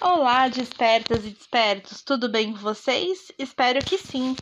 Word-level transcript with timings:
Olá, 0.00 0.46
despertas 0.46 1.26
e 1.26 1.30
despertos, 1.30 2.02
tudo 2.02 2.28
bem 2.28 2.52
com 2.52 2.58
vocês? 2.60 3.32
Espero 3.36 3.84
que 3.84 3.98
sim. 3.98 4.36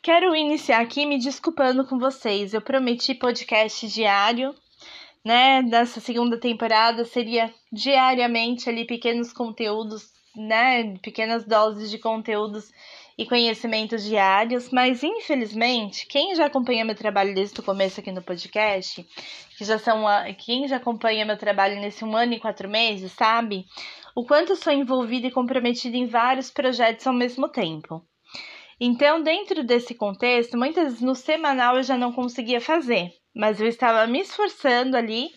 Quero 0.00 0.36
iniciar 0.36 0.80
aqui 0.80 1.04
me 1.04 1.18
desculpando 1.18 1.84
com 1.84 1.98
vocês. 1.98 2.54
Eu 2.54 2.60
prometi 2.60 3.16
podcast 3.16 3.88
diário, 3.88 4.54
né? 5.24 5.60
Nessa 5.60 5.98
segunda 5.98 6.38
temporada 6.38 7.04
seria 7.04 7.52
diariamente 7.72 8.70
ali 8.70 8.84
pequenos 8.84 9.32
conteúdos, 9.32 10.12
né? 10.36 10.96
Pequenas 10.98 11.44
doses 11.44 11.90
de 11.90 11.98
conteúdos 11.98 12.70
e 13.18 13.24
conhecimentos 13.24 14.04
diários, 14.04 14.70
mas 14.70 15.02
infelizmente, 15.02 16.06
quem 16.06 16.34
já 16.34 16.46
acompanha 16.46 16.84
meu 16.84 16.94
trabalho 16.94 17.34
desde 17.34 17.58
o 17.58 17.62
começo 17.62 17.98
aqui 18.00 18.12
no 18.12 18.22
podcast, 18.22 19.06
que 19.56 19.64
já 19.64 19.78
são 19.78 20.04
quem 20.38 20.68
já 20.68 20.76
acompanha 20.76 21.24
meu 21.24 21.38
trabalho 21.38 21.80
nesse 21.80 22.04
um 22.04 22.14
ano 22.14 22.34
e 22.34 22.40
quatro 22.40 22.68
meses, 22.68 23.12
sabe 23.12 23.64
o 24.14 24.24
quanto 24.24 24.54
sou 24.54 24.72
envolvida 24.72 25.26
e 25.26 25.30
comprometida 25.30 25.96
em 25.96 26.06
vários 26.06 26.50
projetos 26.50 27.06
ao 27.06 27.14
mesmo 27.14 27.48
tempo. 27.48 28.02
Então, 28.78 29.22
dentro 29.22 29.64
desse 29.64 29.94
contexto, 29.94 30.58
muitas 30.58 30.84
vezes 30.84 31.00
no 31.00 31.14
semanal 31.14 31.76
eu 31.76 31.82
já 31.82 31.96
não 31.96 32.12
conseguia 32.12 32.60
fazer, 32.60 33.10
mas 33.34 33.60
eu 33.60 33.66
estava 33.66 34.06
me 34.06 34.20
esforçando 34.20 34.96
ali 34.96 35.30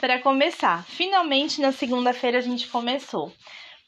para 0.00 0.18
começar. 0.20 0.84
Finalmente, 0.86 1.60
na 1.60 1.72
segunda-feira 1.72 2.38
a 2.38 2.42
gente 2.42 2.68
começou. 2.68 3.30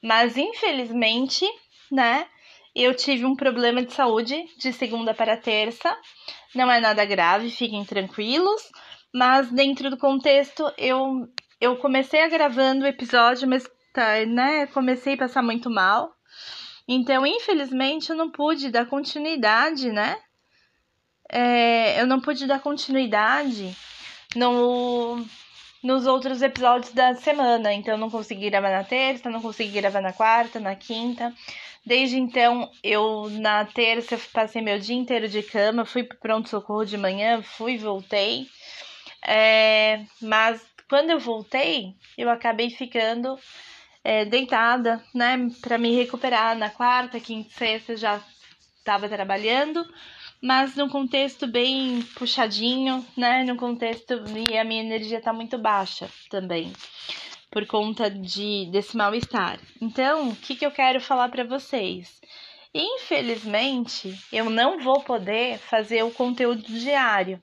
Mas 0.03 0.37
infelizmente, 0.37 1.47
né, 1.91 2.27
eu 2.75 2.95
tive 2.95 3.25
um 3.25 3.35
problema 3.35 3.83
de 3.83 3.93
saúde 3.93 4.45
de 4.59 4.73
segunda 4.73 5.13
para 5.13 5.37
terça. 5.37 5.97
Não 6.55 6.71
é 6.71 6.81
nada 6.81 7.05
grave, 7.05 7.51
fiquem 7.51 7.85
tranquilos. 7.85 8.63
Mas 9.13 9.51
dentro 9.51 9.91
do 9.91 9.97
contexto, 9.97 10.73
eu, 10.79 11.29
eu 11.61 11.77
comecei 11.77 12.23
a 12.23 12.29
gravando 12.29 12.85
o 12.85 12.89
episódio, 12.89 13.49
mas 13.49 13.69
tá, 13.93 14.25
né, 14.27 14.67
comecei 14.67 15.15
a 15.15 15.19
passar 15.19 15.43
muito 15.43 15.69
mal. 15.69 16.15
Então, 16.87 17.27
infelizmente, 17.27 18.11
eu 18.11 18.17
não 18.17 18.31
pude 18.31 18.71
dar 18.71 18.87
continuidade, 18.87 19.91
né? 19.91 20.17
É, 21.29 22.01
eu 22.01 22.07
não 22.07 22.21
pude 22.21 22.47
dar 22.47 22.61
continuidade 22.61 23.77
no, 24.35 25.25
nos 25.83 26.07
outros 26.07 26.43
episódios 26.43 26.93
da 26.93 27.15
semana. 27.15 27.73
Então, 27.73 27.95
eu 27.95 27.99
não 27.99 28.11
consegui 28.11 28.51
gravar 28.51 28.71
na 28.71 28.85
terça, 28.85 29.31
não 29.31 29.41
consegui 29.41 29.81
gravar 29.81 30.01
na 30.01 30.13
quarta, 30.13 30.59
na 30.59 30.75
quinta. 30.75 31.33
Desde 31.85 32.19
então, 32.19 32.71
eu 32.83 33.31
na 33.31 33.65
terça 33.65 34.19
passei 34.33 34.61
meu 34.61 34.79
dia 34.79 34.97
inteiro 34.97 35.29
de 35.29 35.43
cama, 35.43 35.85
fui 35.85 36.05
pro 36.05 36.19
pronto-socorro 36.19 36.85
de 36.85 36.99
manhã, 36.99 37.43
fui 37.43 37.79
voltei. 37.79 38.47
É, 39.27 40.05
mas 40.21 40.63
quando 40.89 41.11
eu 41.11 41.19
voltei, 41.19 41.95
eu 42.19 42.29
acabei 42.29 42.71
ficando 42.71 43.39
é, 44.05 44.25
deitada, 44.25 45.03
né, 45.15 45.37
para 45.63 45.79
me 45.79 45.95
recuperar. 45.95 46.57
Na 46.57 46.69
quarta, 46.69 47.19
quinta, 47.19 47.51
sexta 47.57 47.97
já 47.97 48.21
estava 48.79 49.09
trabalhando, 49.09 49.85
mas 50.43 50.77
num 50.77 50.89
contexto 50.89 51.47
bem 51.47 52.03
puxadinho, 52.15 53.07
né, 53.17 53.43
num 53.45 53.57
contexto 53.57 54.23
e 54.51 54.59
a 54.59 54.65
minha 54.65 54.83
energia 54.83 55.21
tá 55.21 55.33
muito 55.33 55.57
baixa 55.59 56.11
também 56.29 56.73
por 57.51 57.67
conta 57.67 58.09
de 58.09 58.69
desse 58.71 58.97
mal-estar. 58.97 59.59
Então, 59.81 60.29
o 60.31 60.37
que, 60.37 60.55
que 60.55 60.65
eu 60.65 60.71
quero 60.71 61.01
falar 61.01 61.29
para 61.29 61.45
vocês? 61.45 62.21
Infelizmente, 62.73 64.17
eu 64.33 64.49
não 64.49 64.79
vou 64.79 65.01
poder 65.03 65.59
fazer 65.59 66.05
o 66.05 66.13
conteúdo 66.13 66.63
diário, 66.63 67.43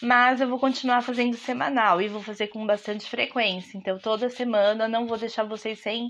mas 0.00 0.40
eu 0.40 0.48
vou 0.48 0.58
continuar 0.58 1.02
fazendo 1.02 1.36
semanal 1.36 2.00
e 2.00 2.08
vou 2.08 2.22
fazer 2.22 2.48
com 2.48 2.66
bastante 2.66 3.04
frequência. 3.04 3.76
Então, 3.76 3.98
toda 3.98 4.30
semana 4.30 4.88
não 4.88 5.06
vou 5.06 5.18
deixar 5.18 5.44
vocês 5.44 5.80
sem 5.80 6.08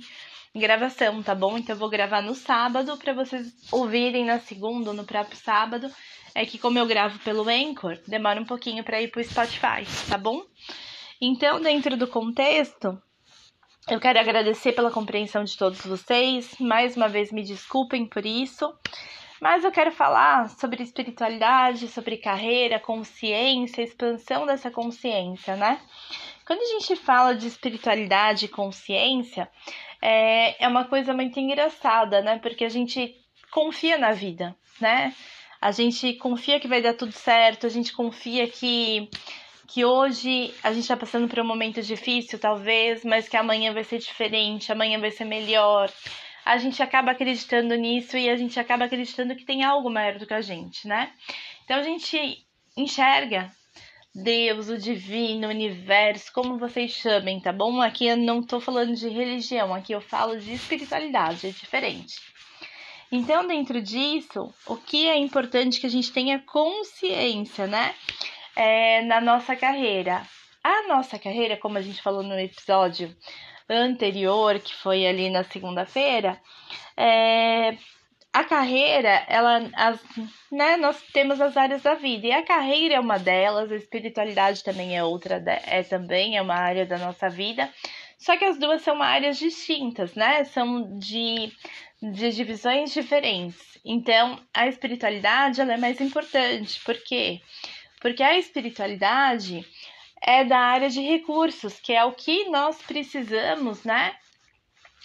gravação, 0.55 1.23
tá 1.23 1.35
bom? 1.35 1.59
Então, 1.59 1.75
eu 1.75 1.79
vou 1.79 1.91
gravar 1.91 2.23
no 2.23 2.37
sábado 2.37 2.97
para 2.97 3.13
vocês 3.13 3.53
ouvirem 3.73 4.25
na 4.25 4.39
segunda 4.39 4.93
no 4.93 5.05
próprio 5.05 5.37
sábado. 5.37 5.91
É 6.35 6.47
que, 6.47 6.57
como 6.57 6.79
eu 6.79 6.87
gravo 6.87 7.19
pelo 7.19 7.49
Anchor, 7.49 7.99
demora 8.07 8.41
um 8.41 8.47
pouquinho 8.47 8.85
para 8.85 9.03
ir 9.03 9.11
pro 9.11 9.25
Spotify, 9.25 9.85
tá 10.09 10.17
bom? 10.17 10.41
Então, 11.21 11.61
dentro 11.61 11.97
do 11.97 12.07
contexto, 12.07 12.97
eu 13.89 13.99
quero 13.99 14.19
agradecer 14.19 14.73
pela 14.73 14.91
compreensão 14.91 15.43
de 15.43 15.57
todos 15.57 15.85
vocês. 15.85 16.57
Mais 16.59 16.97
uma 16.97 17.09
vez, 17.09 17.33
me 17.33 17.43
desculpem 17.43 18.07
por 18.07 18.25
isso. 18.25 18.73
Mas 19.41 19.65
eu 19.65 19.73
quero 19.73 19.91
falar 19.91 20.49
sobre 20.51 20.85
espiritualidade, 20.85 21.89
sobre 21.89 22.17
carreira, 22.17 22.79
consciência, 22.79 23.83
expansão 23.83 24.47
dessa 24.47 24.71
consciência, 24.71 25.57
né? 25.57 25.81
Quando 26.47 26.61
a 26.61 26.79
gente 26.79 26.95
fala 26.95 27.35
de 27.35 27.49
espiritualidade 27.49 28.45
e 28.45 28.49
consciência, 28.49 29.51
é, 30.01 30.65
é 30.65 30.69
uma 30.69 30.85
coisa 30.85 31.13
muito 31.13 31.41
engraçada, 31.41 32.23
né? 32.23 32.39
Porque 32.39 32.65
a 32.65 32.69
gente 32.69 33.17
confia 33.51 33.99
na 33.99 34.13
vida, 34.13 34.55
né? 34.81 35.13
A 35.61 35.73
gente 35.73 36.15
confia 36.15 36.61
que 36.61 36.69
vai 36.69 36.81
dar 36.81 36.95
tudo 36.95 37.13
certo, 37.13 37.67
a 37.67 37.71
gente 37.71 37.93
confia 37.93 38.47
que 38.49 39.09
que 39.67 39.85
hoje 39.85 40.53
a 40.63 40.73
gente 40.73 40.83
está 40.83 40.97
passando 40.97 41.29
por 41.29 41.39
um 41.39 41.47
momento 41.47 41.81
difícil, 41.83 42.39
talvez, 42.39 43.05
mas 43.05 43.29
que 43.29 43.37
amanhã 43.37 43.73
vai 43.73 43.85
ser 43.85 43.99
diferente, 43.99 44.73
amanhã 44.73 44.99
vai 44.99 45.11
ser 45.11 45.25
melhor. 45.25 45.91
A 46.45 46.59
gente 46.59 46.83
acaba 46.83 47.13
acreditando 47.13 47.75
nisso 47.77 48.17
e 48.17 48.29
a 48.29 48.37
gente 48.37 48.59
acaba 48.59 48.85
acreditando 48.85 49.37
que 49.37 49.45
tem 49.45 49.63
algo 49.63 49.89
maior 49.89 50.19
do 50.19 50.27
que 50.27 50.35
a 50.35 50.41
gente, 50.41 50.87
né? 50.89 51.13
Então 51.65 51.77
a 51.77 51.83
gente 51.83 52.45
enxerga 52.77 53.51
Deus, 54.15 54.69
o 54.69 54.77
divino, 54.77 55.47
o 55.47 55.51
universo, 55.51 56.31
como 56.35 56.59
vocês 56.59 56.91
chamem, 56.91 57.41
tá 57.41 57.51
bom? 57.51 57.81
Aqui 57.81 58.07
eu 58.07 58.17
não 58.17 58.43
tô 58.43 58.61
falando 58.61 58.95
de 58.95 59.09
religião, 59.09 59.73
aqui 59.73 59.93
eu 59.93 60.03
falo 60.03 60.39
de 60.39 60.53
espiritualidade, 60.53 61.47
é 61.47 61.51
diferente. 61.51 62.17
Então, 63.11 63.47
dentro 63.47 63.81
disso, 63.81 64.53
o 64.67 64.77
que 64.77 65.07
é 65.07 65.17
importante 65.17 65.81
que 65.81 65.87
a 65.87 65.91
gente 65.91 66.13
tenha 66.13 66.39
consciência, 66.41 67.67
né? 67.67 67.95
É, 68.57 69.03
na 69.03 69.21
nossa 69.21 69.57
carreira. 69.57 70.23
A 70.63 70.87
nossa 70.87 71.19
carreira, 71.19 71.57
como 71.57 71.79
a 71.79 71.83
gente 71.83 72.01
falou 72.01 72.23
no 72.23 72.39
episódio 72.39 73.15
anterior, 73.69 74.59
que 74.61 74.75
foi 74.75 75.07
ali 75.07 75.31
na 75.31 75.45
segunda-feira, 75.45 76.41
é, 76.97 77.77
a 78.33 78.45
carreira, 78.45 79.25
ela, 79.29 79.71
as, 79.75 80.01
né, 80.51 80.77
nós 80.77 81.03
temos 81.13 81.41
as 81.41 81.57
áreas 81.57 81.83
da 81.83 81.95
vida 81.95 82.27
e 82.29 82.33
a 82.33 82.43
carreira 82.43 82.95
é 82.95 83.01
uma 83.01 83.19
delas, 83.19 83.71
a 83.71 83.77
espiritualidade 83.77 84.65
também 84.65 84.97
é 84.97 85.05
outra, 85.05 85.43
é 85.67 85.83
também 85.83 86.37
é 86.37 86.43
uma 86.43 86.55
área 86.55 86.87
da 86.87 86.97
nossa 86.97 87.29
vida. 87.29 87.69
Só 88.19 88.37
que 88.37 88.45
as 88.45 88.57
duas 88.57 88.83
são 88.83 89.03
áreas 89.03 89.37
distintas, 89.37 90.15
né? 90.15 90.45
São 90.45 90.97
de, 90.97 91.53
de 92.01 92.31
divisões 92.31 92.93
diferentes. 92.95 93.79
Então, 93.85 94.41
a 94.55 94.69
espiritualidade 94.69 95.61
ela 95.61 95.75
é 95.75 95.77
mais 95.77 96.01
importante, 96.01 96.81
porque? 96.85 97.41
Porque 98.03 98.23
a 98.23 98.37
espiritualidade 98.37 99.65
é 100.21 100.45
da 100.45 100.59
área 100.59 100.91
de 100.91 101.01
recursos, 101.01 101.79
que 101.79 101.93
é 101.93 102.05
o 102.05 102.13
que 102.13 102.47
nós 102.47 102.83
precisamos, 102.83 103.85
né? 103.85 104.17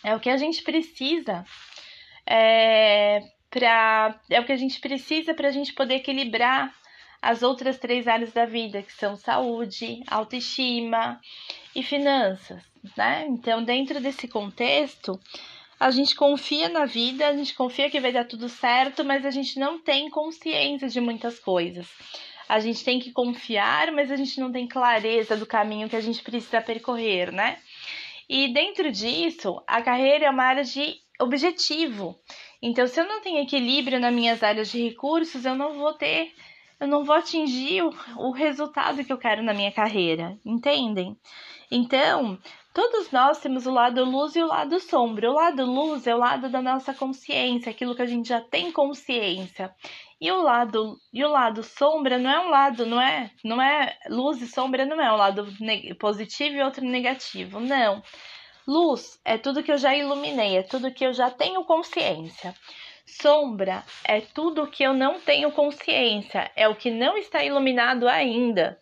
É 0.03 0.15
o 0.15 0.19
que 0.19 0.31
a 0.31 0.37
gente 0.37 0.63
precisa 0.63 1.45
é, 2.25 3.21
para 3.51 4.19
é 4.29 4.39
o 4.39 4.45
que 4.45 4.51
a 4.51 4.57
gente 4.57 4.79
precisa 4.79 5.33
para 5.33 5.47
a 5.47 5.51
gente 5.51 5.73
poder 5.73 5.95
equilibrar 5.95 6.73
as 7.21 7.43
outras 7.43 7.77
três 7.77 8.07
áreas 8.07 8.33
da 8.33 8.45
vida, 8.45 8.81
que 8.81 8.93
são 8.93 9.15
saúde, 9.15 10.01
autoestima 10.07 11.21
e 11.75 11.83
finanças, 11.83 12.63
né? 12.95 13.25
Então, 13.27 13.63
dentro 13.63 14.01
desse 14.01 14.27
contexto, 14.27 15.19
a 15.79 15.91
gente 15.91 16.15
confia 16.15 16.67
na 16.67 16.85
vida, 16.85 17.27
a 17.27 17.35
gente 17.35 17.53
confia 17.53 17.91
que 17.91 17.99
vai 17.99 18.11
dar 18.11 18.25
tudo 18.25 18.49
certo, 18.49 19.05
mas 19.05 19.23
a 19.23 19.29
gente 19.29 19.59
não 19.59 19.79
tem 19.79 20.09
consciência 20.09 20.87
de 20.89 20.99
muitas 20.99 21.37
coisas 21.37 21.87
a 22.47 22.59
gente 22.59 22.83
tem 22.83 22.99
que 22.99 23.11
confiar, 23.11 23.91
mas 23.91 24.11
a 24.11 24.15
gente 24.15 24.39
não 24.39 24.51
tem 24.51 24.67
clareza 24.67 25.35
do 25.35 25.45
caminho 25.45 25.89
que 25.89 25.95
a 25.95 26.01
gente 26.01 26.23
precisa 26.23 26.61
percorrer, 26.61 27.31
né? 27.31 27.57
E 28.29 28.53
dentro 28.53 28.91
disso, 28.91 29.61
a 29.65 29.81
carreira 29.81 30.25
é 30.25 30.29
uma 30.29 30.43
área 30.43 30.63
de 30.63 30.95
objetivo. 31.19 32.19
Então, 32.61 32.87
se 32.87 32.99
eu 32.99 33.07
não 33.07 33.21
tenho 33.21 33.39
equilíbrio 33.39 33.99
nas 33.99 34.13
minhas 34.13 34.43
áreas 34.43 34.69
de 34.69 34.81
recursos, 34.83 35.45
eu 35.45 35.55
não 35.55 35.73
vou 35.73 35.93
ter, 35.93 36.33
eu 36.79 36.87
não 36.87 37.03
vou 37.03 37.15
atingir 37.15 37.83
o, 37.83 37.93
o 38.17 38.31
resultado 38.31 39.03
que 39.03 39.13
eu 39.13 39.17
quero 39.17 39.43
na 39.43 39.53
minha 39.53 39.71
carreira, 39.71 40.37
entendem? 40.45 41.17
Então, 41.69 42.39
todos 42.73 43.11
nós 43.11 43.39
temos 43.39 43.65
o 43.65 43.71
lado 43.71 44.03
luz 44.03 44.35
e 44.35 44.41
o 44.41 44.47
lado 44.47 44.79
sombra. 44.79 45.29
O 45.29 45.35
lado 45.35 45.65
luz 45.65 46.07
é 46.07 46.15
o 46.15 46.19
lado 46.19 46.49
da 46.49 46.61
nossa 46.61 46.93
consciência, 46.93 47.69
aquilo 47.69 47.95
que 47.95 48.01
a 48.01 48.05
gente 48.05 48.29
já 48.29 48.39
tem 48.39 48.71
consciência. 48.71 49.73
E 50.19 50.31
o 50.31 50.41
lado 50.41 50.99
e 51.13 51.23
o 51.23 51.29
lado 51.29 51.63
sombra 51.63 52.17
não 52.17 52.29
é 52.29 52.39
um 52.39 52.49
lado, 52.49 52.85
não 52.85 52.99
é, 52.99 53.31
não 53.43 53.61
é 53.61 53.95
luz 54.09 54.41
e 54.41 54.47
sombra 54.47 54.83
não 54.85 54.99
é 54.99 55.11
um 55.11 55.15
lado 55.15 55.47
positivo 55.99 56.55
e 56.55 56.61
outro 56.63 56.83
negativo, 56.83 57.59
não. 57.59 58.01
Luz 58.67 59.19
é 59.23 59.37
tudo 59.37 59.63
que 59.63 59.71
eu 59.71 59.77
já 59.77 59.95
iluminei, 59.95 60.57
é 60.57 60.63
tudo 60.63 60.91
que 60.91 61.05
eu 61.05 61.13
já 61.13 61.29
tenho 61.29 61.63
consciência. 61.63 62.53
Sombra 63.05 63.83
é 64.03 64.19
tudo 64.19 64.67
que 64.67 64.83
eu 64.83 64.93
não 64.93 65.19
tenho 65.19 65.51
consciência, 65.51 66.51
é 66.55 66.67
o 66.67 66.75
que 66.75 66.91
não 66.91 67.15
está 67.17 67.43
iluminado 67.43 68.07
ainda. 68.07 68.77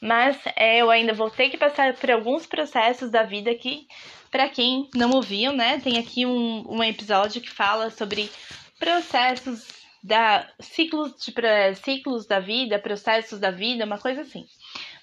Mas 0.00 0.38
é, 0.54 0.78
eu 0.82 0.90
ainda 0.90 1.14
vou 1.14 1.30
ter 1.30 1.48
que 1.48 1.56
passar 1.56 1.94
por 1.94 2.10
alguns 2.10 2.46
processos 2.46 3.10
da 3.10 3.22
vida 3.22 3.54
que 3.54 3.88
Para 4.30 4.48
quem 4.48 4.88
não 4.94 5.12
ouviu, 5.12 5.52
né, 5.52 5.80
tem 5.80 5.96
aqui 5.98 6.26
um, 6.26 6.64
um 6.68 6.82
episódio 6.82 7.40
que 7.40 7.50
fala 7.50 7.88
sobre 7.88 8.30
processos 8.78 9.83
da 10.04 10.46
ciclos 10.60 11.14
de 11.16 11.74
ciclos 11.76 12.26
da 12.26 12.38
vida, 12.38 12.78
processos 12.78 13.40
da 13.40 13.50
vida, 13.50 13.86
uma 13.86 13.98
coisa 13.98 14.20
assim. 14.20 14.44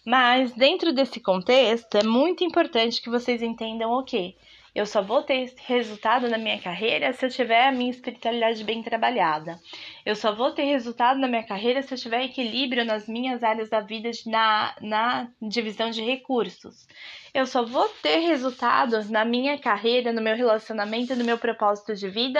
Mas 0.05 0.51
dentro 0.53 0.93
desse 0.93 1.19
contexto 1.19 1.95
é 1.95 2.03
muito 2.03 2.43
importante 2.43 3.01
que 3.01 3.09
vocês 3.09 3.41
entendam 3.41 3.91
o 3.91 4.03
que 4.03 4.35
eu 4.75 4.85
só 4.85 5.01
vou 5.01 5.23
ter 5.23 5.53
resultado 5.65 6.29
na 6.29 6.37
minha 6.37 6.59
carreira 6.59 7.11
se 7.13 7.25
eu 7.25 7.29
tiver 7.31 7.67
a 7.67 7.71
minha 7.71 7.89
espiritualidade 7.89 8.63
bem 8.63 8.83
trabalhada. 8.83 9.59
Eu 10.05 10.15
só 10.15 10.33
vou 10.33 10.51
ter 10.51 10.65
resultado 10.65 11.19
na 11.19 11.27
minha 11.27 11.43
carreira 11.43 11.81
se 11.81 11.93
eu 11.93 11.97
tiver 11.97 12.23
equilíbrio 12.23 12.85
nas 12.85 13.07
minhas 13.07 13.43
áreas 13.43 13.69
da 13.69 13.81
vida 13.81 14.11
na, 14.27 14.75
na 14.79 15.27
divisão 15.41 15.89
de 15.89 16.03
recursos. 16.03 16.87
Eu 17.33 17.47
só 17.47 17.65
vou 17.65 17.89
ter 18.03 18.19
resultado 18.19 19.03
na 19.09 19.25
minha 19.25 19.57
carreira, 19.57 20.13
no 20.13 20.21
meu 20.21 20.35
relacionamento, 20.35 21.15
no 21.15 21.25
meu 21.25 21.39
propósito 21.39 21.95
de 21.95 22.07
vida, 22.07 22.39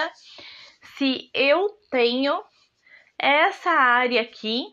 se 0.97 1.29
eu 1.33 1.69
tenho 1.89 2.41
essa 3.21 3.69
área 3.71 4.21
aqui 4.21 4.65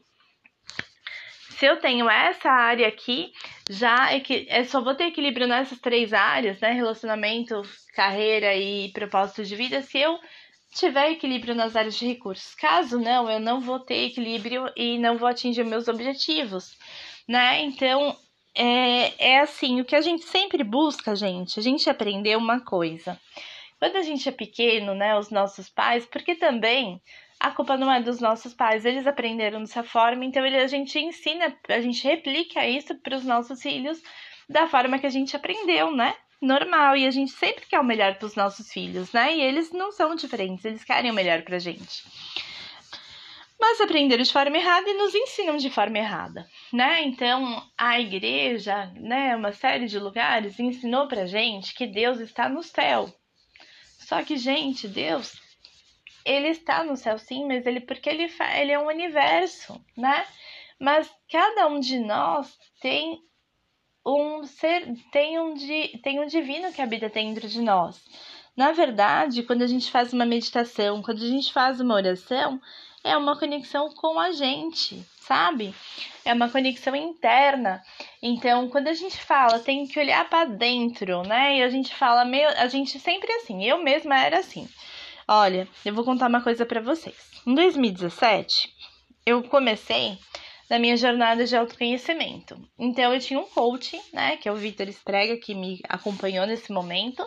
se 1.58 1.66
eu 1.66 1.80
tenho 1.80 2.08
essa 2.08 2.48
área 2.48 2.86
aqui, 2.86 3.32
já 3.68 4.12
é 4.12 4.20
que 4.20 4.46
é 4.48 4.62
só 4.62 4.80
vou 4.80 4.94
ter 4.94 5.06
equilíbrio 5.06 5.48
nessas 5.48 5.80
três 5.80 6.12
áreas, 6.12 6.60
né? 6.60 6.70
Relacionamento, 6.70 7.60
carreira 7.94 8.54
e 8.54 8.92
propósito 8.92 9.44
de 9.44 9.56
vida, 9.56 9.82
se 9.82 9.98
eu 9.98 10.20
tiver 10.72 11.10
equilíbrio 11.10 11.56
nas 11.56 11.74
áreas 11.74 11.96
de 11.96 12.06
recursos. 12.06 12.54
Caso 12.54 13.00
não, 13.00 13.28
eu 13.28 13.40
não 13.40 13.60
vou 13.60 13.80
ter 13.80 14.06
equilíbrio 14.06 14.70
e 14.76 14.98
não 14.98 15.18
vou 15.18 15.28
atingir 15.28 15.64
meus 15.64 15.88
objetivos, 15.88 16.76
né? 17.26 17.60
Então, 17.62 18.16
é, 18.54 19.32
é 19.32 19.40
assim, 19.40 19.80
o 19.80 19.84
que 19.84 19.96
a 19.96 20.00
gente 20.00 20.26
sempre 20.26 20.62
busca, 20.62 21.16
gente, 21.16 21.58
a 21.58 21.62
gente 21.62 21.90
aprendeu 21.90 22.38
uma 22.38 22.60
coisa. 22.60 23.18
Quando 23.80 23.96
a 23.96 24.02
gente 24.02 24.28
é 24.28 24.32
pequeno, 24.32 24.94
né, 24.94 25.18
os 25.18 25.30
nossos 25.30 25.68
pais, 25.68 26.06
porque 26.06 26.36
também 26.36 27.02
a 27.40 27.50
culpa 27.50 27.76
não 27.76 27.92
é 27.92 28.00
dos 28.02 28.20
nossos 28.20 28.52
pais, 28.52 28.84
eles 28.84 29.06
aprenderam 29.06 29.60
dessa 29.60 29.84
forma, 29.84 30.24
então 30.24 30.44
ele, 30.44 30.56
a 30.56 30.66
gente 30.66 30.98
ensina, 30.98 31.56
a 31.68 31.80
gente 31.80 32.02
replica 32.02 32.66
isso 32.66 32.94
para 32.96 33.16
os 33.16 33.24
nossos 33.24 33.62
filhos 33.62 34.02
da 34.48 34.66
forma 34.66 34.98
que 34.98 35.06
a 35.06 35.10
gente 35.10 35.36
aprendeu, 35.36 35.94
né? 35.94 36.14
Normal, 36.40 36.96
e 36.96 37.06
a 37.06 37.10
gente 37.10 37.32
sempre 37.32 37.66
quer 37.66 37.80
o 37.80 37.84
melhor 37.84 38.14
para 38.16 38.26
os 38.26 38.34
nossos 38.34 38.72
filhos, 38.72 39.12
né? 39.12 39.36
E 39.36 39.40
eles 39.40 39.72
não 39.72 39.92
são 39.92 40.14
diferentes, 40.14 40.64
eles 40.64 40.84
querem 40.84 41.10
o 41.10 41.14
melhor 41.14 41.42
para 41.42 41.56
a 41.56 41.60
gente. 41.60 42.04
Mas 43.60 43.80
aprenderam 43.80 44.22
de 44.22 44.32
forma 44.32 44.56
errada 44.56 44.88
e 44.88 44.94
nos 44.94 45.14
ensinam 45.14 45.56
de 45.56 45.68
forma 45.68 45.98
errada, 45.98 46.48
né? 46.72 47.02
Então, 47.02 47.62
a 47.76 48.00
igreja, 48.00 48.86
né, 48.96 49.34
uma 49.34 49.52
série 49.52 49.86
de 49.86 49.98
lugares 49.98 50.58
ensinou 50.60 51.08
pra 51.08 51.26
gente 51.26 51.74
que 51.74 51.86
Deus 51.86 52.20
está 52.20 52.48
no 52.48 52.62
céu. 52.62 53.12
Só 53.98 54.22
que, 54.22 54.36
gente, 54.36 54.86
Deus 54.86 55.34
ele 56.28 56.48
está 56.48 56.84
no 56.84 56.96
céu 56.96 57.18
sim, 57.18 57.46
mas 57.46 57.66
ele 57.66 57.80
porque 57.80 58.08
ele, 58.08 58.30
ele 58.56 58.72
é 58.72 58.78
um 58.78 58.86
universo, 58.86 59.80
né? 59.96 60.26
Mas 60.78 61.10
cada 61.30 61.66
um 61.66 61.80
de 61.80 61.98
nós 61.98 62.56
tem 62.80 63.20
um 64.04 64.44
ser, 64.44 64.86
tem 65.10 65.38
um, 65.40 65.54
tem 66.02 66.20
um 66.20 66.26
divino 66.26 66.72
que 66.72 66.82
habita 66.82 67.08
dentro 67.08 67.48
de 67.48 67.60
nós. 67.60 68.00
Na 68.56 68.72
verdade, 68.72 69.42
quando 69.42 69.62
a 69.62 69.66
gente 69.66 69.90
faz 69.90 70.12
uma 70.12 70.26
meditação, 70.26 71.02
quando 71.02 71.22
a 71.22 71.28
gente 71.28 71.52
faz 71.52 71.80
uma 71.80 71.94
oração, 71.94 72.60
é 73.04 73.16
uma 73.16 73.38
conexão 73.38 73.90
com 73.94 74.18
a 74.18 74.32
gente, 74.32 75.02
sabe? 75.20 75.74
É 76.24 76.32
uma 76.32 76.48
conexão 76.48 76.94
interna. 76.96 77.82
Então, 78.20 78.68
quando 78.68 78.88
a 78.88 78.94
gente 78.94 79.16
fala, 79.16 79.58
tem 79.58 79.86
que 79.86 79.98
olhar 79.98 80.28
para 80.28 80.46
dentro, 80.46 81.22
né? 81.22 81.58
E 81.58 81.62
a 81.62 81.68
gente 81.68 81.94
fala, 81.94 82.24
meio, 82.24 82.48
a 82.48 82.66
gente 82.66 82.98
sempre 82.98 83.30
assim, 83.34 83.64
eu 83.64 83.78
mesma 83.78 84.18
era 84.18 84.40
assim. 84.40 84.68
Olha, 85.30 85.68
eu 85.84 85.92
vou 85.92 86.04
contar 86.04 86.26
uma 86.26 86.40
coisa 86.40 86.64
para 86.64 86.80
vocês. 86.80 87.14
Em 87.46 87.54
2017, 87.54 88.74
eu 89.26 89.42
comecei 89.42 90.16
na 90.70 90.78
minha 90.78 90.96
jornada 90.96 91.44
de 91.44 91.54
autoconhecimento. 91.54 92.58
Então, 92.78 93.12
eu 93.12 93.20
tinha 93.20 93.38
um 93.38 93.44
coach, 93.44 94.00
né, 94.10 94.38
que 94.38 94.48
é 94.48 94.52
o 94.52 94.56
Vitor 94.56 94.88
Esprega, 94.88 95.36
que 95.36 95.54
me 95.54 95.82
acompanhou 95.86 96.46
nesse 96.46 96.72
momento. 96.72 97.22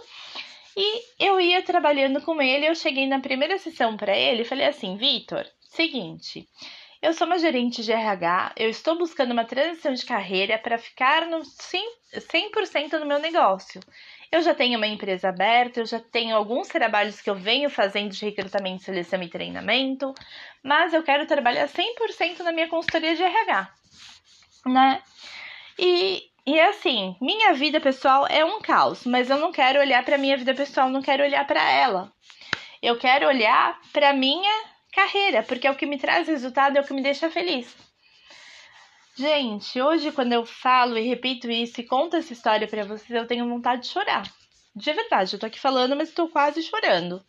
E 0.75 1.03
eu 1.19 1.39
ia 1.39 1.61
trabalhando 1.61 2.19
com 2.21 2.41
ele, 2.41 2.67
eu 2.67 2.73
cheguei 2.73 3.05
na 3.05 3.19
primeira 3.19 3.59
sessão 3.59 3.95
para 3.95 4.17
ele 4.17 4.41
e 4.41 4.45
falei 4.45 4.65
assim: 4.65 4.97
Vitor, 4.97 5.45
seguinte, 5.59 6.47
eu 7.03 7.13
sou 7.13 7.27
uma 7.27 7.37
gerente 7.37 7.83
de 7.83 7.91
RH, 7.91 8.53
eu 8.57 8.69
estou 8.69 8.97
buscando 8.97 9.31
uma 9.31 9.45
transição 9.45 9.93
de 9.93 10.05
carreira 10.05 10.57
para 10.57 10.79
ficar 10.79 11.27
no 11.27 11.41
100% 11.41 12.99
no 12.99 13.05
meu 13.05 13.19
negócio. 13.19 13.79
Eu 14.31 14.41
já 14.41 14.55
tenho 14.55 14.77
uma 14.77 14.87
empresa 14.87 15.27
aberta, 15.27 15.81
eu 15.81 15.85
já 15.85 15.99
tenho 15.99 16.35
alguns 16.35 16.69
trabalhos 16.69 17.19
que 17.19 17.29
eu 17.29 17.35
venho 17.35 17.69
fazendo 17.69 18.11
de 18.11 18.23
recrutamento, 18.23 18.83
seleção 18.83 19.21
e 19.21 19.27
treinamento, 19.27 20.13
mas 20.63 20.93
eu 20.93 21.03
quero 21.03 21.25
trabalhar 21.25 21.67
100% 21.67 22.39
na 22.39 22.53
minha 22.53 22.69
consultoria 22.69 23.13
de 23.13 23.21
RH, 23.21 23.73
né? 24.67 25.03
E, 25.77 26.23
e 26.47 26.59
assim, 26.61 27.17
minha 27.19 27.53
vida 27.53 27.81
pessoal 27.81 28.25
é 28.27 28.45
um 28.45 28.61
caos, 28.61 29.05
mas 29.05 29.29
eu 29.29 29.37
não 29.37 29.51
quero 29.51 29.79
olhar 29.79 30.03
para 30.05 30.17
minha 30.17 30.37
vida 30.37 30.53
pessoal, 30.53 30.89
não 30.89 31.01
quero 31.01 31.23
olhar 31.23 31.45
para 31.45 31.69
ela. 31.69 32.09
Eu 32.81 32.97
quero 32.97 33.27
olhar 33.27 33.79
para 33.91 34.13
minha 34.13 34.63
carreira, 34.93 35.43
porque 35.43 35.67
é 35.67 35.71
o 35.71 35.75
que 35.75 35.85
me 35.85 35.97
traz 35.97 36.27
resultado, 36.27 36.77
é 36.77 36.81
o 36.81 36.85
que 36.85 36.93
me 36.93 37.03
deixa 37.03 37.29
feliz. 37.29 37.75
Gente, 39.15 39.81
hoje 39.81 40.11
quando 40.11 40.31
eu 40.31 40.45
falo 40.45 40.97
e 40.97 41.07
repito 41.07 41.51
isso 41.51 41.81
e 41.81 41.83
conto 41.83 42.15
essa 42.15 42.31
história 42.31 42.67
para 42.67 42.85
vocês, 42.85 43.11
eu 43.11 43.27
tenho 43.27 43.47
vontade 43.47 43.81
de 43.81 43.87
chorar. 43.89 44.23
De 44.73 44.93
verdade, 44.93 45.33
eu 45.33 45.39
tô 45.39 45.45
aqui 45.45 45.59
falando, 45.59 45.95
mas 45.95 46.09
estou 46.09 46.29
quase 46.29 46.63
chorando. 46.63 47.21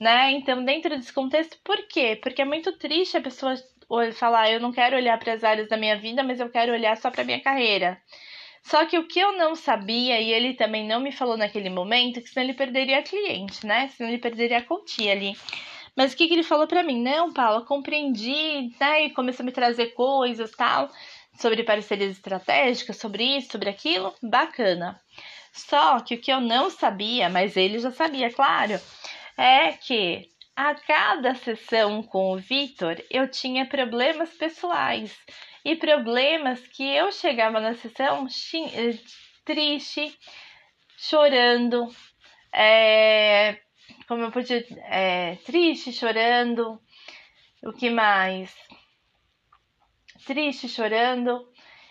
Né? 0.00 0.32
Então, 0.32 0.64
dentro 0.64 0.96
desse 0.96 1.12
contexto, 1.12 1.58
por 1.62 1.76
quê? 1.88 2.18
Porque 2.22 2.40
é 2.40 2.44
muito 2.44 2.72
triste 2.78 3.18
a 3.18 3.20
pessoa 3.20 3.54
falar, 4.14 4.50
eu 4.50 4.60
não 4.60 4.72
quero 4.72 4.96
olhar 4.96 5.18
para 5.18 5.34
as 5.34 5.44
áreas 5.44 5.68
da 5.68 5.76
minha 5.76 5.96
vida, 5.96 6.22
mas 6.22 6.40
eu 6.40 6.48
quero 6.48 6.72
olhar 6.72 6.96
só 6.96 7.10
para 7.10 7.24
minha 7.24 7.40
carreira. 7.40 8.00
Só 8.62 8.86
que 8.86 8.98
o 8.98 9.06
que 9.06 9.20
eu 9.20 9.32
não 9.36 9.54
sabia, 9.54 10.20
e 10.20 10.32
ele 10.32 10.54
também 10.54 10.86
não 10.86 11.00
me 11.00 11.12
falou 11.12 11.36
naquele 11.36 11.68
momento, 11.68 12.20
que 12.22 12.28
senão 12.28 12.44
ele 12.44 12.54
perderia 12.54 13.02
cliente, 13.02 13.66
né? 13.66 13.88
Senão 13.88 14.08
ele 14.08 14.18
perderia 14.18 14.58
a 14.58 14.62
cotia 14.62 15.12
ali. 15.12 15.36
Mas 16.00 16.14
o 16.14 16.16
que, 16.16 16.28
que 16.28 16.32
ele 16.32 16.42
falou 16.42 16.66
para 16.66 16.82
mim? 16.82 17.02
Não, 17.02 17.30
Paula, 17.30 17.60
compreendi, 17.60 18.74
né? 18.80 19.04
E 19.04 19.10
começou 19.10 19.42
a 19.42 19.44
me 19.44 19.52
trazer 19.52 19.88
coisas 19.88 20.50
tal 20.52 20.90
sobre 21.38 21.62
parcerias 21.62 22.12
estratégicas, 22.12 22.96
sobre 22.96 23.22
isso, 23.22 23.52
sobre 23.52 23.68
aquilo, 23.68 24.14
bacana. 24.22 24.98
Só 25.52 26.00
que 26.00 26.14
o 26.14 26.18
que 26.18 26.32
eu 26.32 26.40
não 26.40 26.70
sabia, 26.70 27.28
mas 27.28 27.54
ele 27.54 27.78
já 27.78 27.90
sabia, 27.90 28.32
claro, 28.32 28.80
é 29.36 29.72
que 29.72 30.30
a 30.56 30.74
cada 30.74 31.34
sessão 31.34 32.02
com 32.02 32.32
o 32.32 32.38
Vitor 32.38 32.96
eu 33.10 33.30
tinha 33.30 33.66
problemas 33.66 34.30
pessoais 34.30 35.14
e 35.62 35.76
problemas 35.76 36.66
que 36.68 36.82
eu 36.82 37.12
chegava 37.12 37.60
na 37.60 37.74
sessão 37.74 38.26
eh, 38.54 38.98
triste, 39.44 40.18
chorando, 40.96 41.94
é, 42.54 43.60
como 44.10 44.24
eu 44.24 44.32
podia, 44.32 44.66
é, 44.90 45.36
triste, 45.46 45.92
chorando, 45.92 46.80
o 47.62 47.72
que 47.72 47.88
mais? 47.88 48.52
triste, 50.26 50.68
chorando, 50.68 51.48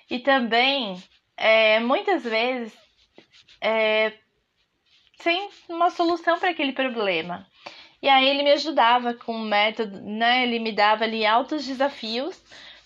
e 0.09 0.19
também 0.19 1.01
é, 1.37 1.79
muitas 1.79 2.25
vezes 2.25 2.77
é, 3.61 4.11
sem 5.21 5.49
uma 5.69 5.89
solução 5.89 6.37
para 6.37 6.49
aquele 6.49 6.73
problema. 6.73 7.47
E 8.01 8.09
aí 8.09 8.27
ele 8.27 8.43
me 8.43 8.51
ajudava 8.51 9.13
com 9.13 9.33
um 9.33 9.47
método, 9.47 10.01
né? 10.01 10.43
Ele 10.43 10.59
me 10.59 10.73
dava 10.73 11.05
ali 11.05 11.25
altos 11.25 11.65
desafios 11.65 12.37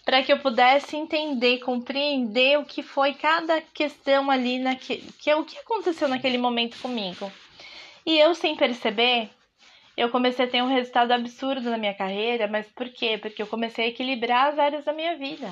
para 0.06 0.22
que 0.22 0.32
eu 0.32 0.38
pudesse 0.38 0.96
entender, 0.96 1.58
compreender 1.60 2.60
o 2.60 2.66
que 2.66 2.84
foi 2.84 3.16
cada 3.16 3.62
questão 3.62 4.30
ali 4.30 4.60
naquele, 4.60 5.12
que 5.13 5.28
é 5.28 5.36
o 5.36 5.44
que 5.44 5.58
aconteceu 5.58 6.08
naquele 6.08 6.38
momento 6.38 6.80
comigo. 6.80 7.32
E 8.05 8.17
eu 8.17 8.36
sem 8.36 8.55
perceber, 8.55 9.29
eu 9.95 10.10
comecei 10.10 10.45
a 10.45 10.50
ter 10.50 10.62
um 10.62 10.67
resultado 10.67 11.12
absurdo 11.12 11.69
na 11.69 11.77
minha 11.77 11.93
carreira, 11.93 12.48
mas 12.48 12.67
por 12.67 12.89
quê? 12.89 13.17
Porque 13.17 13.41
eu 13.41 13.48
comecei 13.48 13.86
a 13.86 13.88
equilibrar 13.89 14.50
as 14.50 14.60
áreas 14.60 14.86
da 14.86 14.93
minha 14.93 15.15
vida 15.15 15.51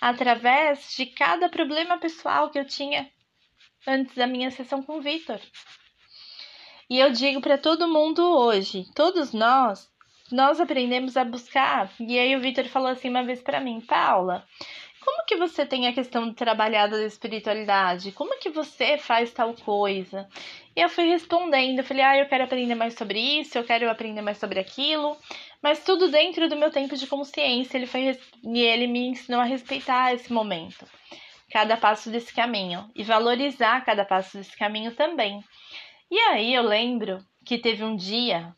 através 0.00 0.94
de 0.96 1.06
cada 1.06 1.48
problema 1.48 1.98
pessoal 1.98 2.48
que 2.48 2.58
eu 2.58 2.64
tinha 2.64 3.10
antes 3.86 4.14
da 4.14 4.26
minha 4.26 4.50
sessão 4.50 4.82
com 4.82 4.98
o 4.98 5.02
Vitor. 5.02 5.38
E 6.88 6.98
eu 6.98 7.12
digo 7.12 7.40
para 7.40 7.58
todo 7.58 7.86
mundo 7.86 8.22
hoje, 8.22 8.84
todos 8.94 9.32
nós, 9.32 9.88
nós 10.32 10.58
aprendemos 10.58 11.16
a 11.16 11.24
buscar. 11.24 11.92
E 12.00 12.18
aí 12.18 12.34
o 12.34 12.40
Vitor 12.40 12.64
falou 12.66 12.88
assim 12.88 13.10
uma 13.10 13.22
vez 13.22 13.40
para 13.42 13.60
mim, 13.60 13.80
Paula, 13.80 14.44
como 15.00 15.24
que 15.24 15.36
você 15.36 15.64
tem 15.64 15.86
a 15.86 15.92
questão 15.92 16.32
trabalhada 16.32 16.98
da 16.98 17.06
espiritualidade? 17.06 18.12
Como 18.12 18.38
que 18.38 18.50
você 18.50 18.98
faz 18.98 19.32
tal 19.32 19.54
coisa? 19.54 20.28
E 20.80 20.82
eu 20.82 20.88
fui 20.88 21.04
respondendo, 21.04 21.80
eu 21.80 21.84
falei, 21.84 22.02
ah, 22.02 22.16
eu 22.16 22.26
quero 22.26 22.44
aprender 22.44 22.74
mais 22.74 22.94
sobre 22.94 23.20
isso, 23.20 23.58
eu 23.58 23.64
quero 23.64 23.90
aprender 23.90 24.22
mais 24.22 24.38
sobre 24.38 24.58
aquilo, 24.58 25.14
mas 25.60 25.84
tudo 25.84 26.10
dentro 26.10 26.48
do 26.48 26.56
meu 26.56 26.70
tempo 26.70 26.96
de 26.96 27.06
consciência. 27.06 27.76
Ele 27.76 27.86
foi 27.86 28.18
e 28.42 28.62
ele 28.62 28.86
me 28.86 29.08
ensinou 29.08 29.42
a 29.42 29.44
respeitar 29.44 30.14
esse 30.14 30.32
momento, 30.32 30.86
cada 31.52 31.76
passo 31.76 32.08
desse 32.08 32.32
caminho 32.32 32.90
e 32.96 33.04
valorizar 33.04 33.84
cada 33.84 34.06
passo 34.06 34.38
desse 34.38 34.56
caminho 34.56 34.94
também. 34.94 35.44
E 36.10 36.18
aí 36.18 36.54
eu 36.54 36.62
lembro 36.62 37.22
que 37.44 37.58
teve 37.58 37.84
um 37.84 37.94
dia 37.94 38.56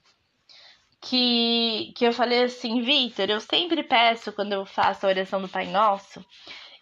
que, 1.01 1.93
que 1.97 2.07
eu 2.07 2.13
falei 2.13 2.45
assim, 2.45 2.83
Vitor, 2.83 3.31
eu 3.31 3.41
sempre 3.41 3.83
peço 3.83 4.33
quando 4.33 4.53
eu 4.53 4.65
faço 4.65 5.05
a 5.05 5.09
oração 5.09 5.43
do 5.43 5.49
Pai 5.49 5.67
Nosso, 5.67 6.25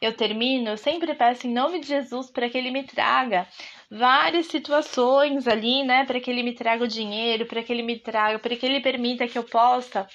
eu 0.02 0.14
termino, 0.14 0.68
eu 0.68 0.76
sempre 0.76 1.14
peço 1.14 1.46
em 1.46 1.52
nome 1.52 1.80
de 1.80 1.86
Jesus 1.86 2.30
para 2.30 2.50
que 2.50 2.58
ele 2.58 2.70
me 2.70 2.84
traga 2.84 3.48
várias 3.90 4.46
situações 4.46 5.48
ali, 5.48 5.82
né, 5.82 6.04
para 6.04 6.20
que 6.20 6.30
ele 6.30 6.42
me 6.42 6.54
traga 6.54 6.84
o 6.84 6.88
dinheiro, 6.88 7.46
para 7.46 7.62
que 7.62 7.72
ele 7.72 7.82
me 7.82 7.98
traga, 7.98 8.38
para 8.38 8.54
que 8.54 8.64
ele 8.64 8.80
permita 8.80 9.26
que 9.26 9.36
eu 9.36 9.42
possa 9.42 10.06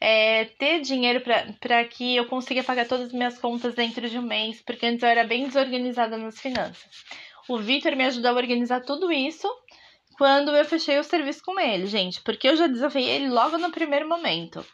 é, 0.00 0.46
ter 0.46 0.80
dinheiro 0.80 1.22
para 1.60 1.84
que 1.84 2.16
eu 2.16 2.26
consiga 2.26 2.64
pagar 2.64 2.88
todas 2.88 3.06
as 3.06 3.12
minhas 3.12 3.38
contas 3.38 3.74
dentro 3.74 4.08
de 4.08 4.18
um 4.18 4.22
mês, 4.22 4.60
porque 4.62 4.86
antes 4.86 5.02
eu 5.02 5.08
era 5.08 5.24
bem 5.24 5.46
desorganizada 5.46 6.16
nas 6.16 6.40
finanças. 6.40 7.04
O 7.48 7.58
Vitor 7.58 7.94
me 7.94 8.04
ajudou 8.04 8.30
a 8.30 8.34
organizar 8.34 8.80
tudo 8.80 9.12
isso 9.12 9.48
quando 10.16 10.54
eu 10.54 10.64
fechei 10.64 10.98
o 10.98 11.04
serviço 11.04 11.42
com 11.44 11.58
ele, 11.58 11.86
gente, 11.86 12.20
porque 12.22 12.48
eu 12.48 12.56
já 12.56 12.66
desafiei 12.66 13.08
ele 13.08 13.28
logo 13.28 13.58
no 13.58 13.70
primeiro 13.70 14.08
momento. 14.08 14.64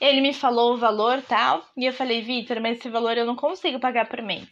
Ele 0.00 0.20
me 0.20 0.32
falou 0.32 0.74
o 0.74 0.78
valor 0.78 1.20
tal, 1.22 1.66
e 1.76 1.84
eu 1.84 1.92
falei, 1.92 2.22
Vitor, 2.22 2.60
mas 2.60 2.78
esse 2.78 2.88
valor 2.88 3.18
eu 3.18 3.26
não 3.26 3.36
consigo 3.36 3.78
pagar 3.78 4.08
por 4.08 4.22
mês. 4.22 4.48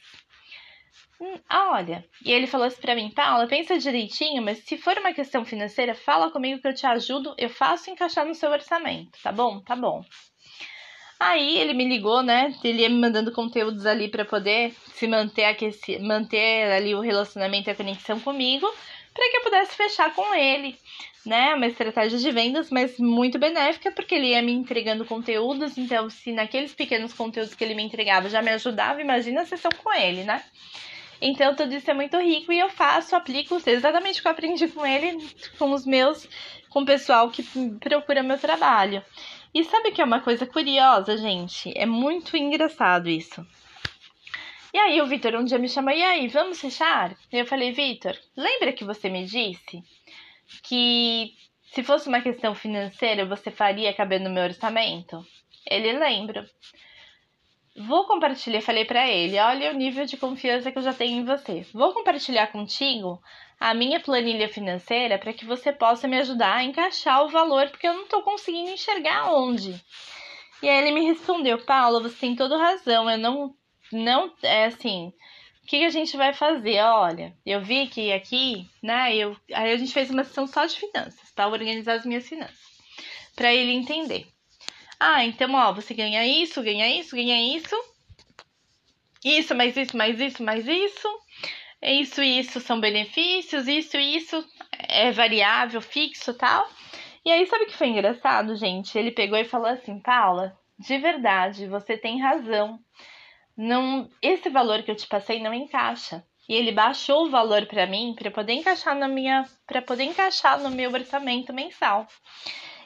Hum, 1.21 1.39
ah, 1.49 1.73
olha, 1.73 2.05
e 2.25 2.31
ele 2.31 2.47
falou 2.47 2.67
assim 2.67 2.81
pra 2.81 2.95
mim, 2.95 3.11
Paula, 3.11 3.49
pensa 3.49 3.77
direitinho, 3.77 4.41
mas 4.41 4.59
se 4.59 4.77
for 4.77 4.97
uma 4.99 5.13
questão 5.13 5.45
financeira, 5.45 5.95
fala 5.95 6.31
comigo 6.31 6.61
que 6.61 6.69
eu 6.69 6.75
te 6.75 6.87
ajudo, 6.87 7.35
eu 7.37 7.51
faço 7.51 7.91
encaixar 7.91 8.25
no 8.25 8.35
seu 8.35 8.51
orçamento, 8.51 9.19
tá 9.21 9.33
bom? 9.33 9.61
Tá 9.61 9.75
bom. 9.75 10.05
Aí 11.19 11.59
ele 11.59 11.75
me 11.75 11.85
ligou, 11.89 12.23
né? 12.23 12.55
Ele 12.63 12.83
ia 12.83 12.89
me 12.89 13.01
mandando 13.01 13.33
conteúdos 13.33 13.85
ali 13.85 14.09
para 14.09 14.25
poder 14.25 14.73
se 14.95 15.09
manter 15.09 15.47
aqueci, 15.47 15.99
manter 15.99 16.71
ali 16.71 16.95
o 16.95 17.01
relacionamento 17.01 17.69
e 17.69 17.73
a 17.73 17.75
conexão 17.75 18.21
comigo 18.21 18.73
para 19.13 19.31
que 19.31 19.37
eu 19.39 19.43
pudesse 19.43 19.75
fechar 19.75 20.15
com 20.15 20.33
ele, 20.33 20.79
né? 21.27 21.53
Uma 21.57 21.67
estratégia 21.67 22.21
de 22.21 22.31
vendas, 22.31 22.71
mas 22.71 22.97
muito 23.01 23.37
benéfica, 23.37 23.91
porque 23.91 24.15
ele 24.15 24.29
ia 24.29 24.41
me 24.41 24.53
entregando 24.53 25.05
conteúdos, 25.05 25.77
então 25.77 26.09
se 26.09 26.31
naqueles 26.31 26.73
pequenos 26.73 27.13
conteúdos 27.13 27.53
que 27.53 27.65
ele 27.65 27.75
me 27.75 27.83
entregava 27.83 28.29
já 28.29 28.41
me 28.41 28.51
ajudava, 28.51 29.01
imagina 29.01 29.41
a 29.41 29.47
sessão 29.47 29.73
com 29.83 29.93
ele, 29.93 30.23
né? 30.23 30.41
Então 31.21 31.55
tudo 31.55 31.75
isso 31.75 31.91
é 31.91 31.95
muito 31.95 32.17
rico 32.19 32.53
e 32.53 32.59
eu 32.59 32.71
faço, 32.71 33.17
aplico 33.17 33.61
exatamente 33.67 34.21
o 34.21 34.23
que 34.23 34.29
eu 34.29 34.33
aprendi 34.33 34.69
com 34.69 34.87
ele, 34.87 35.19
com 35.59 35.73
os 35.73 35.85
meus, 35.85 36.29
com 36.69 36.83
o 36.83 36.87
pessoal 36.87 37.31
que 37.31 37.43
procura 37.81 38.23
meu 38.23 38.39
trabalho. 38.39 39.03
E 39.55 39.65
sabe 39.65 39.91
que 39.91 40.01
é 40.01 40.05
uma 40.05 40.21
coisa 40.21 40.47
curiosa, 40.47 41.17
gente? 41.17 41.73
É 41.77 41.87
muito 41.87 42.37
engraçado 42.37 43.09
isso. 43.09 43.45
E 44.73 44.79
aí 44.79 45.01
o 45.01 45.07
Vitor 45.07 45.35
um 45.35 45.45
dia 45.45 45.59
me 45.59 45.69
chamou, 45.69 45.93
e 45.93 46.03
aí, 46.03 46.29
vamos 46.29 46.61
fechar? 46.61 47.17
E 47.33 47.39
eu 47.39 47.47
falei, 47.47 47.73
Vitor, 47.73 48.17
lembra 48.37 48.73
que 48.73 48.85
você 48.85 49.09
me 49.09 49.25
disse 49.25 49.83
que 50.63 51.35
se 51.73 51.83
fosse 51.83 52.09
uma 52.09 52.21
questão 52.21 52.55
financeira 52.55 53.25
você 53.25 53.51
faria 53.51 53.95
caber 53.95 54.21
no 54.21 54.31
meu 54.31 54.45
orçamento? 54.45 55.27
Ele 55.69 55.93
lembra. 55.99 56.49
Vou 57.79 58.05
compartilhar, 58.07 58.61
falei 58.61 58.85
para 58.85 59.09
ele, 59.09 59.39
olha 59.39 59.71
o 59.71 59.75
nível 59.75 60.05
de 60.05 60.17
confiança 60.17 60.73
que 60.73 60.79
eu 60.79 60.83
já 60.83 60.93
tenho 60.93 61.21
em 61.21 61.25
você. 61.25 61.65
Vou 61.73 61.93
compartilhar 61.93 62.49
contigo 62.49 63.23
a 63.61 63.73
minha 63.73 64.01
planilha 64.01 64.49
financeira 64.49 65.17
para 65.17 65.33
que 65.33 65.45
você 65.45 65.73
possa 65.73 66.09
me 66.09 66.19
ajudar 66.19 66.57
a 66.57 66.65
encaixar 66.65 67.25
o 67.25 67.29
valor, 67.29 67.71
porque 67.71 67.87
eu 67.87 67.95
não 67.95 68.03
estou 68.03 68.23
conseguindo 68.23 68.71
enxergar 68.71 69.33
onde. 69.33 69.81
E 70.61 70.69
aí 70.69 70.79
ele 70.79 70.91
me 70.91 71.07
respondeu, 71.07 71.65
Paulo, 71.65 72.03
você 72.03 72.17
tem 72.17 72.35
toda 72.35 72.59
razão, 72.59 73.09
eu 73.09 73.19
não 73.19 73.55
não 73.93 74.33
é 74.43 74.67
assim. 74.67 75.13
O 75.63 75.67
que 75.67 75.85
a 75.85 75.91
gente 75.91 76.17
vai 76.17 76.33
fazer? 76.33 76.81
Olha, 76.81 77.37
eu 77.47 77.61
vi 77.61 77.87
que 77.87 78.13
aqui, 78.13 78.69
né? 78.83 79.15
Eu, 79.15 79.37
aí 79.53 79.73
a 79.73 79.77
gente 79.77 79.93
fez 79.93 80.11
uma 80.11 80.25
sessão 80.25 80.47
só 80.47 80.67
de 80.67 80.77
finanças, 80.77 81.31
para 81.35 81.49
organizar 81.49 81.95
as 81.95 82.05
minhas 82.05 82.27
finanças, 82.27 82.59
para 83.37 83.55
ele 83.55 83.73
entender. 83.73 84.27
Ah, 85.01 85.25
então, 85.25 85.55
ó, 85.55 85.73
você 85.73 85.95
ganha 85.95 86.27
isso, 86.27 86.63
ganha 86.63 86.89
isso, 86.99 87.15
ganha 87.15 87.57
isso, 87.57 87.77
isso, 89.25 89.55
mais 89.55 89.77
isso, 89.77 89.97
mais 89.97 90.21
isso, 90.21 90.43
mais 90.43 90.67
isso, 90.67 91.09
isso 91.83 92.23
isso 92.23 92.61
são 92.61 92.81
benefícios, 92.81 93.69
isso 93.69 93.97
isso 93.97 94.45
é 94.73 95.13
variável, 95.13 95.81
fixo, 95.81 96.35
tal. 96.35 96.69
E 97.25 97.31
aí, 97.31 97.47
sabe 97.47 97.65
o 97.65 97.67
que 97.67 97.77
foi 97.77 97.89
engraçado, 97.89 98.57
gente? 98.57 98.97
Ele 98.99 99.11
pegou 99.11 99.39
e 99.39 99.45
falou 99.45 99.69
assim, 99.69 100.01
Paula, 100.01 100.57
de 100.79 100.99
verdade, 100.99 101.67
você 101.67 101.97
tem 101.97 102.21
razão 102.21 102.79
não 103.59 104.09
esse 104.23 104.49
valor 104.49 104.85
que 104.85 104.91
eu 104.93 104.97
te 104.97 105.07
passei 105.09 105.43
não 105.43 105.53
encaixa. 105.53 106.25
E 106.49 106.55
ele 106.55 106.73
baixou 106.73 107.27
o 107.27 107.31
valor 107.31 107.67
para 107.67 107.87
mim 107.87 108.15
para 108.17 108.31
poder 108.31 108.53
encaixar 108.55 108.95
na 108.95 109.09
minha 109.09 109.45
para 109.67 109.83
poder 109.83 110.05
encaixar 110.05 110.61
no 110.61 110.71
meu 110.71 110.91
orçamento 110.93 111.53
mensal. 111.53 112.07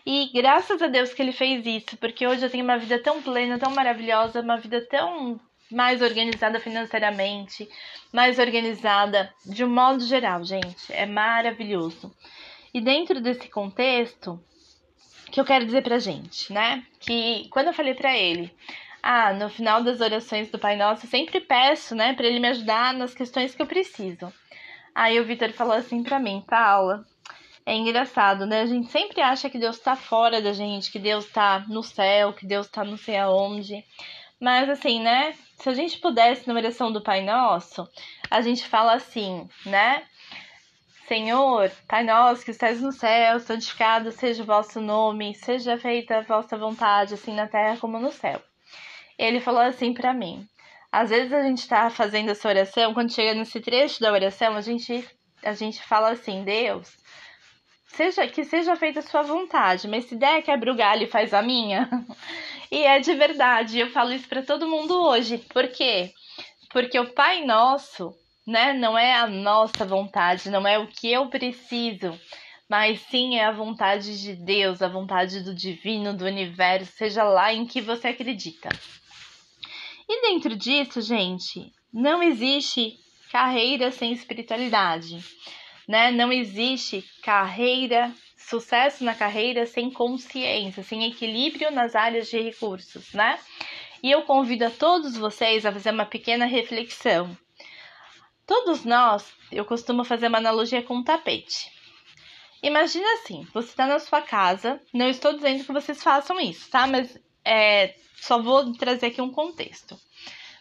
E 0.04 0.30
graças 0.32 0.82
a 0.82 0.88
Deus 0.88 1.14
que 1.14 1.22
ele 1.22 1.32
fez 1.32 1.64
isso, 1.64 1.96
porque 1.96 2.26
hoje 2.26 2.44
eu 2.44 2.50
tenho 2.50 2.64
uma 2.64 2.78
vida 2.78 2.98
tão 2.98 3.22
plena, 3.22 3.58
tão 3.58 3.72
maravilhosa, 3.72 4.40
uma 4.40 4.56
vida 4.56 4.84
tão 4.88 5.40
mais 5.70 6.02
organizada 6.02 6.60
financeiramente, 6.60 7.68
mais 8.12 8.38
organizada 8.38 9.32
de 9.46 9.64
um 9.64 9.68
modo 9.72 10.04
geral, 10.04 10.44
gente. 10.44 10.92
É 10.92 11.06
maravilhoso. 11.06 12.14
E 12.74 12.80
dentro 12.80 13.20
desse 13.20 13.48
contexto, 13.48 14.42
que 15.30 15.40
eu 15.40 15.44
quero 15.44 15.64
dizer 15.64 15.82
pra 15.82 15.98
gente, 15.98 16.52
né? 16.52 16.84
Que 17.00 17.48
quando 17.50 17.68
eu 17.68 17.72
falei 17.72 17.94
para 17.94 18.16
ele, 18.16 18.54
ah, 19.02 19.32
no 19.32 19.48
final 19.48 19.82
das 19.82 20.00
orações 20.00 20.50
do 20.50 20.58
Pai 20.58 20.76
Nosso, 20.76 21.06
eu 21.06 21.10
sempre 21.10 21.40
peço, 21.40 21.94
né, 21.94 22.12
para 22.14 22.26
ele 22.26 22.38
me 22.38 22.48
ajudar 22.48 22.94
nas 22.94 23.14
questões 23.14 23.54
que 23.54 23.60
eu 23.60 23.66
preciso. 23.66 24.32
Aí 24.94 25.18
o 25.18 25.24
Vitor 25.24 25.50
falou 25.52 25.74
assim 25.74 26.02
para 26.02 26.20
mim, 26.20 26.44
Paula, 26.46 27.04
é 27.64 27.74
engraçado, 27.74 28.46
né? 28.46 28.62
A 28.62 28.66
gente 28.66 28.90
sempre 28.90 29.20
acha 29.20 29.48
que 29.48 29.58
Deus 29.58 29.78
tá 29.78 29.96
fora 29.96 30.40
da 30.40 30.52
gente, 30.52 30.90
que 30.90 30.98
Deus 30.98 31.26
tá 31.26 31.64
no 31.68 31.82
céu, 31.82 32.32
que 32.32 32.46
Deus 32.46 32.68
tá 32.68 32.84
não 32.84 32.96
sei 32.96 33.16
aonde. 33.16 33.84
Mas 34.40 34.68
assim, 34.68 35.00
né? 35.00 35.34
Se 35.58 35.68
a 35.68 35.74
gente 35.74 35.98
pudesse 35.98 36.48
na 36.48 36.54
oração 36.54 36.92
do 36.92 37.02
Pai 37.02 37.22
Nosso, 37.22 37.88
a 38.30 38.40
gente 38.40 38.66
fala 38.66 38.94
assim, 38.94 39.48
né? 39.64 40.02
Senhor, 41.06 41.70
Pai 41.86 42.04
nosso 42.04 42.44
que 42.44 42.50
estás 42.50 42.80
no 42.80 42.92
céu, 42.92 43.38
santificado 43.40 44.10
seja 44.12 44.42
o 44.42 44.46
vosso 44.46 44.80
nome, 44.80 45.34
seja 45.34 45.76
feita 45.78 46.18
a 46.18 46.22
vossa 46.22 46.56
vontade, 46.56 47.14
assim 47.14 47.34
na 47.34 47.46
terra 47.46 47.76
como 47.76 47.98
no 47.98 48.10
céu 48.10 48.40
ele 49.18 49.40
falou 49.40 49.60
assim 49.60 49.92
para 49.92 50.12
mim: 50.12 50.46
às 50.90 51.10
vezes 51.10 51.32
a 51.32 51.42
gente 51.42 51.66
tá 51.68 51.88
fazendo 51.90 52.30
essa 52.30 52.48
oração, 52.48 52.94
quando 52.94 53.12
chega 53.12 53.34
nesse 53.34 53.60
trecho 53.60 54.00
da 54.00 54.12
oração, 54.12 54.56
a 54.56 54.60
gente, 54.60 55.08
a 55.42 55.52
gente 55.52 55.82
fala 55.82 56.10
assim: 56.10 56.44
Deus, 56.44 56.96
seja 57.92 58.26
que 58.26 58.44
seja 58.44 58.76
feita 58.76 59.00
a 59.00 59.02
sua 59.02 59.22
vontade, 59.22 59.88
mas 59.88 60.04
se 60.06 60.16
der, 60.16 60.42
quebra 60.42 60.72
o 60.72 60.76
galho 60.76 61.04
e 61.04 61.10
faz 61.10 61.32
a 61.32 61.42
minha. 61.42 61.88
e 62.70 62.82
é 62.82 62.98
de 62.98 63.14
verdade, 63.14 63.78
eu 63.78 63.90
falo 63.90 64.12
isso 64.12 64.28
para 64.28 64.42
todo 64.42 64.68
mundo 64.68 64.94
hoje. 64.94 65.38
Por 65.38 65.68
quê? 65.68 66.12
Porque 66.70 66.98
o 66.98 67.12
Pai 67.12 67.44
Nosso, 67.44 68.14
né, 68.46 68.72
não 68.72 68.96
é 68.96 69.14
a 69.14 69.26
nossa 69.26 69.84
vontade, 69.84 70.50
não 70.50 70.66
é 70.66 70.78
o 70.78 70.86
que 70.86 71.12
eu 71.12 71.28
preciso, 71.28 72.18
mas 72.68 73.00
sim 73.02 73.36
é 73.36 73.44
a 73.44 73.52
vontade 73.52 74.20
de 74.20 74.34
Deus, 74.34 74.80
a 74.80 74.88
vontade 74.88 75.40
do 75.40 75.54
divino, 75.54 76.16
do 76.16 76.24
universo, 76.24 76.92
seja 76.92 77.22
lá 77.22 77.52
em 77.52 77.66
que 77.66 77.80
você 77.80 78.08
acredita. 78.08 78.70
E 80.08 80.22
dentro 80.22 80.56
disso, 80.56 81.00
gente, 81.00 81.70
não 81.92 82.22
existe 82.22 82.96
carreira 83.30 83.90
sem 83.90 84.12
espiritualidade, 84.12 85.18
né? 85.92 86.10
Não 86.10 86.32
existe 86.32 87.04
carreira, 87.22 88.10
sucesso 88.38 89.04
na 89.04 89.14
carreira 89.14 89.66
sem 89.66 89.90
consciência, 89.90 90.82
sem 90.82 91.04
equilíbrio 91.04 91.70
nas 91.70 91.94
áreas 91.94 92.30
de 92.30 92.40
recursos, 92.40 93.12
né? 93.12 93.38
E 94.02 94.10
eu 94.10 94.22
convido 94.22 94.64
a 94.64 94.70
todos 94.70 95.18
vocês 95.18 95.66
a 95.66 95.70
fazer 95.70 95.90
uma 95.90 96.06
pequena 96.06 96.46
reflexão. 96.46 97.36
Todos 98.46 98.86
nós, 98.86 99.34
eu 99.52 99.66
costumo 99.66 100.02
fazer 100.02 100.28
uma 100.28 100.38
analogia 100.38 100.82
com 100.82 100.94
um 100.94 101.04
tapete. 101.04 101.70
Imagina 102.62 103.06
assim, 103.16 103.46
você 103.52 103.68
está 103.68 103.86
na 103.86 103.98
sua 103.98 104.22
casa, 104.22 104.80
não 104.94 105.10
estou 105.10 105.34
dizendo 105.34 105.62
que 105.62 105.72
vocês 105.72 106.02
façam 106.02 106.40
isso, 106.40 106.70
tá? 106.70 106.86
Mas 106.86 107.18
é, 107.44 107.94
só 108.16 108.40
vou 108.40 108.72
trazer 108.72 109.08
aqui 109.08 109.20
um 109.20 109.30
contexto. 109.30 110.00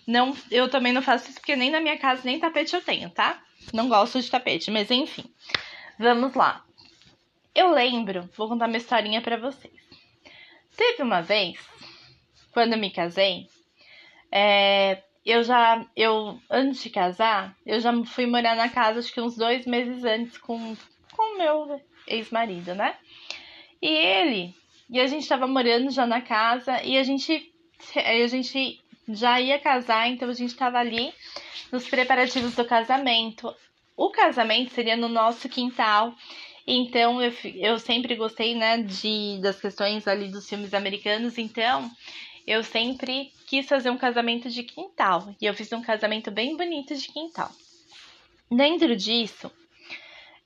Não, 0.08 0.36
eu 0.50 0.70
também 0.70 0.94
não 0.94 1.02
faço 1.02 1.30
isso 1.30 1.40
porque 1.40 1.56
nem 1.56 1.70
na 1.70 1.80
minha 1.80 1.98
casa 1.98 2.22
nem 2.26 2.40
tapete 2.40 2.76
eu 2.76 2.82
tenho, 2.82 3.10
tá? 3.10 3.42
Não 3.74 3.88
gosto 3.88 4.20
de 4.20 4.30
tapete, 4.30 4.72
mas 4.72 4.90
enfim. 4.90 5.26
Vamos 5.98 6.34
lá. 6.34 6.66
Eu 7.54 7.72
lembro, 7.72 8.30
vou 8.36 8.48
contar 8.48 8.68
uma 8.68 8.78
historinha 8.78 9.22
para 9.22 9.38
vocês. 9.38 9.74
Teve 10.76 11.04
uma 11.04 11.22
vez, 11.22 11.60
quando 12.52 12.74
eu 12.74 12.80
me 12.80 12.90
casei, 12.90 13.48
é, 14.32 15.04
eu 15.26 15.44
já, 15.44 15.86
eu 15.96 16.40
antes 16.50 16.82
de 16.82 16.90
casar, 16.90 17.56
eu 17.66 17.80
já 17.80 17.92
fui 18.06 18.26
morar 18.26 18.56
na 18.56 18.70
casa 18.70 19.00
acho 19.00 19.14
que 19.14 19.22
uns 19.22 19.36
dois 19.36 19.66
meses 19.66 20.04
antes 20.04 20.38
com 20.38 20.76
com 21.16 21.38
meu 21.38 21.82
ex-marido, 22.08 22.74
né? 22.74 22.96
E 23.82 23.88
ele 23.88 24.56
e 24.90 25.00
a 25.00 25.08
gente 25.08 25.28
tava 25.28 25.48
morando 25.48 25.90
já 25.90 26.06
na 26.06 26.22
casa 26.22 26.84
e 26.84 26.98
a 26.98 27.04
gente, 27.04 27.54
a 27.96 28.28
gente 28.28 28.81
já 29.08 29.40
ia 29.40 29.60
casar, 29.60 30.08
então 30.08 30.30
a 30.30 30.34
gente 30.34 30.56
tava 30.56 30.78
ali 30.78 31.14
nos 31.72 31.88
preparativos 31.88 32.56
do 32.56 32.66
casamento. 32.66 33.54
o 33.96 34.10
casamento 34.12 34.74
seria 34.74 34.96
no 34.96 35.08
nosso 35.08 35.48
quintal. 35.48 36.14
Então 36.66 37.22
eu, 37.22 37.34
eu 37.56 37.80
sempre 37.80 38.16
gostei, 38.16 38.56
né, 38.56 38.78
de 38.84 39.40
das 39.42 39.60
questões 39.60 40.08
ali 40.08 40.30
dos 40.30 40.48
filmes 40.48 40.74
americanos, 40.74 41.38
então 41.38 41.90
eu 42.46 42.64
sempre 42.64 43.32
quis 43.48 43.68
fazer 43.68 43.90
um 43.90 43.98
casamento 43.98 44.50
de 44.50 44.64
quintal. 44.64 45.36
E 45.42 45.46
eu 45.46 45.54
fiz 45.54 45.72
um 45.72 45.82
casamento 45.82 46.32
bem 46.32 46.56
bonito 46.56 46.96
de 46.96 47.08
quintal. 47.08 47.52
Dentro 48.50 48.96
disso, 48.96 49.52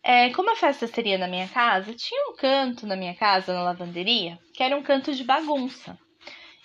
é, 0.03 0.29
como 0.29 0.51
a 0.51 0.55
festa 0.55 0.85
seria 0.87 1.17
na 1.17 1.27
minha 1.27 1.47
casa, 1.47 1.93
tinha 1.93 2.29
um 2.29 2.35
canto 2.35 2.85
na 2.85 2.95
minha 2.95 3.15
casa, 3.15 3.53
na 3.53 3.63
lavanderia, 3.63 4.37
que 4.53 4.61
era 4.61 4.77
um 4.77 4.83
canto 4.83 5.13
de 5.13 5.23
bagunça. 5.23 5.97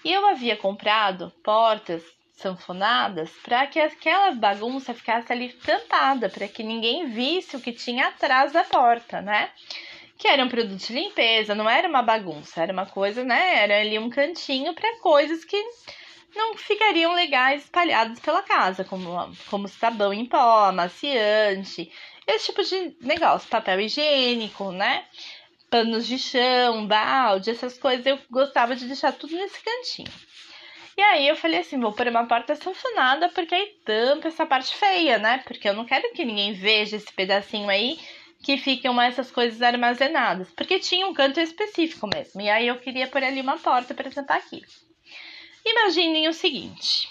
E 0.05 0.13
eu 0.13 0.27
havia 0.27 0.57
comprado 0.57 1.31
portas 1.43 2.03
sanfonadas 2.33 3.31
para 3.45 3.67
que 3.67 3.79
aquela 3.79 4.31
bagunça 4.33 4.95
ficasse 4.95 5.31
ali 5.31 5.51
tampada, 5.51 6.29
para 6.29 6.49
que 6.49 6.63
ninguém 6.63 7.11
visse 7.11 7.57
o 7.57 7.61
que 7.61 7.73
tinha 7.73 8.09
atrás 8.09 8.53
da 8.53 8.65
porta, 8.65 9.21
né? 9.21 9.51
Que 10.17 10.27
era 10.27 10.43
um 10.43 10.49
produto 10.49 10.79
de 10.79 10.93
limpeza, 10.93 11.55
não 11.55 11.69
era 11.69 11.89
uma 11.89 12.03
bagunça, 12.03 12.63
era 12.63 12.73
uma 12.73 12.87
coisa, 12.87 13.23
né? 13.25 13.63
Era 13.63 13.81
ali 13.81 13.99
um 13.99 14.09
cantinho 14.09 14.75
para 14.75 14.99
coisas 15.01 15.45
que 15.45 15.63
não 16.35 16.57
ficariam 16.57 17.13
legais 17.13 17.65
espalhadas 17.65 18.19
pela 18.21 18.43
casa, 18.43 18.85
como, 18.85 19.11
como 19.51 19.69
sabão 19.69 20.13
em 20.13 20.25
pó, 20.25 20.67
amaciante, 20.67 21.93
esse 22.27 22.47
tipo 22.47 22.63
de 22.63 22.97
negócio, 23.01 23.49
papel 23.49 23.81
higiênico, 23.81 24.71
né? 24.73 25.05
Panos 25.71 26.07
de 26.07 26.19
chão, 26.19 26.87
balde, 26.87 27.51
essas 27.51 27.79
coisas 27.79 28.05
eu 28.05 28.19
gostava 28.29 28.75
de 28.75 28.87
deixar 28.87 29.13
tudo 29.13 29.37
nesse 29.37 29.63
cantinho. 29.63 30.13
E 30.99 31.03
aí 31.03 31.29
eu 31.29 31.37
falei 31.37 31.61
assim, 31.61 31.81
vou 31.81 31.93
pôr 31.93 32.09
uma 32.09 32.27
porta 32.27 32.55
sanfonada 32.57 33.29
porque 33.31 33.55
aí 33.55 33.69
tampa 33.85 34.29
essa 34.29 34.45
parte 34.45 34.77
feia, 34.77 35.19
né? 35.19 35.39
Porque 35.47 35.69
eu 35.69 35.73
não 35.73 35.87
quero 35.87 36.13
que 36.13 36.25
ninguém 36.25 36.53
veja 36.53 36.97
esse 36.97 37.13
pedacinho 37.13 37.71
aí 37.71 37.99
que 38.43 38.57
ficam 38.57 39.01
essas 39.01 39.31
coisas 39.31 39.63
armazenadas. 39.63 40.51
Porque 40.51 40.79
tinha 40.79 41.07
um 41.07 41.15
canto 41.15 41.41
específico 41.41 42.07
mesmo. 42.07 42.41
E 42.41 42.51
aí 42.51 42.67
eu 42.67 42.77
queria 42.79 43.07
pôr 43.07 43.23
ali 43.23 43.41
uma 43.41 43.59
porta 43.59 43.95
para 43.95 44.11
tampar 44.11 44.39
aquilo. 44.39 44.67
Imaginem 45.65 46.29
o 46.29 46.33
seguinte. 46.33 47.09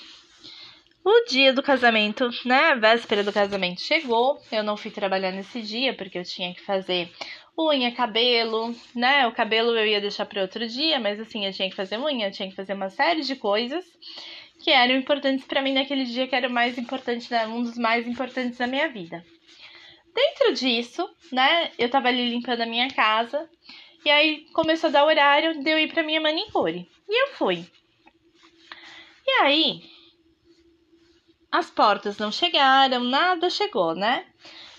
O 1.04 1.26
dia 1.30 1.54
do 1.54 1.64
casamento, 1.64 2.30
né? 2.46 2.72
A 2.72 2.76
véspera 2.76 3.24
do 3.24 3.32
casamento 3.32 3.82
chegou. 3.82 4.42
Eu 4.52 4.64
não 4.64 4.76
fui 4.76 4.92
trabalhar 4.92 5.32
nesse 5.32 5.62
dia 5.62 5.96
porque 5.96 6.18
eu 6.18 6.24
tinha 6.24 6.54
que 6.54 6.62
fazer 6.62 7.12
unha, 7.60 7.92
cabelo, 7.92 8.74
né? 8.96 9.28
O 9.28 9.32
cabelo 9.32 9.76
eu 9.76 9.86
ia 9.86 10.00
deixar 10.00 10.26
para 10.26 10.42
outro 10.42 10.68
dia, 10.68 11.00
mas 11.00 11.20
assim, 11.20 11.46
eu 11.46 11.52
tinha 11.52 11.70
que 11.70 11.76
fazer 11.76 12.00
unha, 12.00 12.28
eu 12.28 12.32
tinha 12.32 12.50
que 12.50 12.56
fazer 12.56 12.74
uma 12.74 12.90
série 12.90 13.22
de 13.22 13.36
coisas 13.36 13.86
que 14.64 14.72
eram 14.72 14.96
importantes 14.96 15.46
para 15.46 15.62
mim 15.62 15.74
naquele 15.74 16.06
dia, 16.06 16.28
que 16.28 16.36
era 16.36 16.48
o 16.48 16.52
mais 16.52 16.78
importante, 16.78 17.32
né? 17.32 17.48
um 17.48 17.64
dos 17.64 17.78
mais 17.78 18.08
importantes 18.08 18.58
da 18.58 18.68
minha 18.68 18.88
vida. 18.90 19.26
Dentro 20.14 20.54
disso, 20.54 21.10
né, 21.32 21.72
eu 21.78 21.90
tava 21.90 22.08
ali 22.10 22.30
limpando 22.30 22.62
a 22.62 22.66
minha 22.66 22.90
casa, 22.90 23.50
e 24.04 24.10
aí 24.10 24.46
começou 24.54 24.90
a 24.90 24.92
dar 24.92 25.06
horário 25.06 25.64
de 25.64 25.70
eu 25.70 25.78
ir 25.78 25.92
pra 25.92 26.04
minha 26.04 26.20
manicure. 26.20 26.90
E 27.08 27.24
eu 27.24 27.34
fui. 27.36 27.66
E 29.26 29.32
aí, 29.44 29.82
as 31.52 31.70
portas 31.70 32.18
não 32.18 32.32
chegaram, 32.32 33.04
nada 33.04 33.50
chegou, 33.50 33.96
né? 33.96 34.26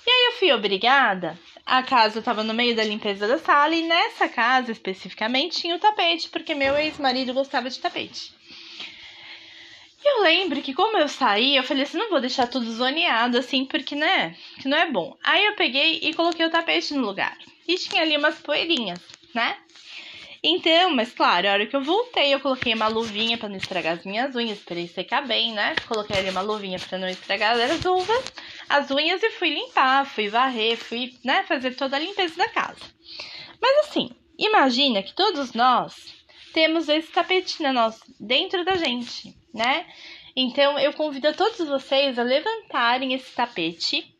E 0.06 0.10
aí 0.10 0.26
eu 0.26 0.38
fui 0.38 0.52
obrigada. 0.52 1.38
A 1.70 1.84
casa 1.84 2.18
estava 2.18 2.42
no 2.42 2.52
meio 2.52 2.74
da 2.74 2.82
limpeza 2.82 3.28
da 3.28 3.38
sala 3.38 3.76
e 3.76 3.82
nessa 3.82 4.28
casa 4.28 4.72
especificamente 4.72 5.60
tinha 5.60 5.76
o 5.76 5.78
tapete, 5.78 6.28
porque 6.28 6.52
meu 6.52 6.76
ex-marido 6.76 7.32
gostava 7.32 7.70
de 7.70 7.78
tapete. 7.78 8.32
E 10.04 10.16
eu 10.16 10.22
lembro 10.24 10.60
que 10.62 10.74
como 10.74 10.98
eu 10.98 11.06
saí, 11.06 11.56
eu 11.56 11.62
falei 11.62 11.84
assim, 11.84 11.96
não 11.96 12.10
vou 12.10 12.20
deixar 12.20 12.48
tudo 12.48 12.72
zoneado 12.72 13.38
assim, 13.38 13.64
porque 13.64 13.94
né, 13.94 14.36
que 14.60 14.66
não 14.66 14.76
é 14.76 14.90
bom. 14.90 15.16
Aí 15.22 15.46
eu 15.46 15.54
peguei 15.54 16.00
e 16.02 16.12
coloquei 16.12 16.44
o 16.44 16.50
tapete 16.50 16.92
no 16.92 17.06
lugar. 17.06 17.38
E 17.68 17.76
tinha 17.76 18.02
ali 18.02 18.16
umas 18.16 18.40
poeirinhas, 18.40 18.98
né? 19.32 19.56
Então, 20.42 20.90
mas 20.90 21.12
claro, 21.12 21.46
a 21.46 21.52
hora 21.52 21.66
que 21.66 21.76
eu 21.76 21.84
voltei, 21.84 22.34
eu 22.34 22.40
coloquei 22.40 22.74
uma 22.74 22.88
luvinha 22.88 23.38
para 23.38 23.48
não 23.48 23.56
estragar 23.56 23.96
as 23.96 24.04
minhas 24.04 24.34
unhas, 24.34 24.58
esperei 24.58 24.88
secar 24.88 25.24
bem, 25.24 25.52
né? 25.52 25.76
Coloquei 25.86 26.16
ali 26.16 26.30
uma 26.30 26.40
luvinha 26.40 26.80
para 26.80 26.98
não 26.98 27.08
estragar 27.08 27.54
as 27.60 27.84
uvas, 27.84 28.24
as 28.70 28.88
unhas 28.88 29.20
e 29.20 29.30
fui 29.30 29.50
limpar, 29.50 30.06
fui 30.06 30.28
varrer, 30.28 30.76
fui, 30.76 31.12
né, 31.24 31.42
fazer 31.42 31.74
toda 31.74 31.96
a 31.96 31.98
limpeza 31.98 32.36
da 32.36 32.48
casa. 32.48 32.80
Mas 33.60 33.88
assim, 33.88 34.10
imagina 34.38 35.02
que 35.02 35.12
todos 35.12 35.52
nós 35.52 36.14
temos 36.54 36.88
esse 36.88 37.10
tapetinho 37.10 37.72
nosso 37.72 38.00
dentro 38.18 38.64
da 38.64 38.76
gente, 38.76 39.36
né? 39.52 39.86
Então, 40.36 40.78
eu 40.78 40.92
convido 40.92 41.26
a 41.26 41.34
todos 41.34 41.66
vocês 41.66 42.16
a 42.16 42.22
levantarem 42.22 43.12
esse 43.12 43.34
tapete 43.34 44.16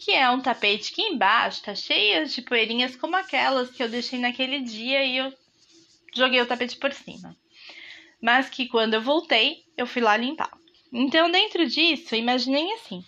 que 0.00 0.12
é 0.12 0.28
um 0.30 0.40
tapete 0.40 0.92
que 0.92 1.02
embaixo 1.02 1.62
tá 1.62 1.74
cheio 1.74 2.26
de 2.26 2.42
poeirinhas 2.42 2.96
como 2.96 3.14
aquelas 3.16 3.70
que 3.70 3.82
eu 3.82 3.88
deixei 3.88 4.18
naquele 4.18 4.60
dia 4.60 5.04
e 5.04 5.18
eu 5.18 5.32
joguei 6.14 6.40
o 6.40 6.46
tapete 6.46 6.76
por 6.78 6.92
cima. 6.92 7.36
Mas 8.20 8.48
que 8.48 8.66
quando 8.66 8.94
eu 8.94 9.02
voltei, 9.02 9.62
eu 9.76 9.86
fui 9.86 10.02
lá 10.02 10.16
limpar. 10.16 10.50
Então, 10.92 11.30
dentro 11.30 11.66
disso, 11.66 12.14
imaginem 12.14 12.72
assim: 12.74 13.04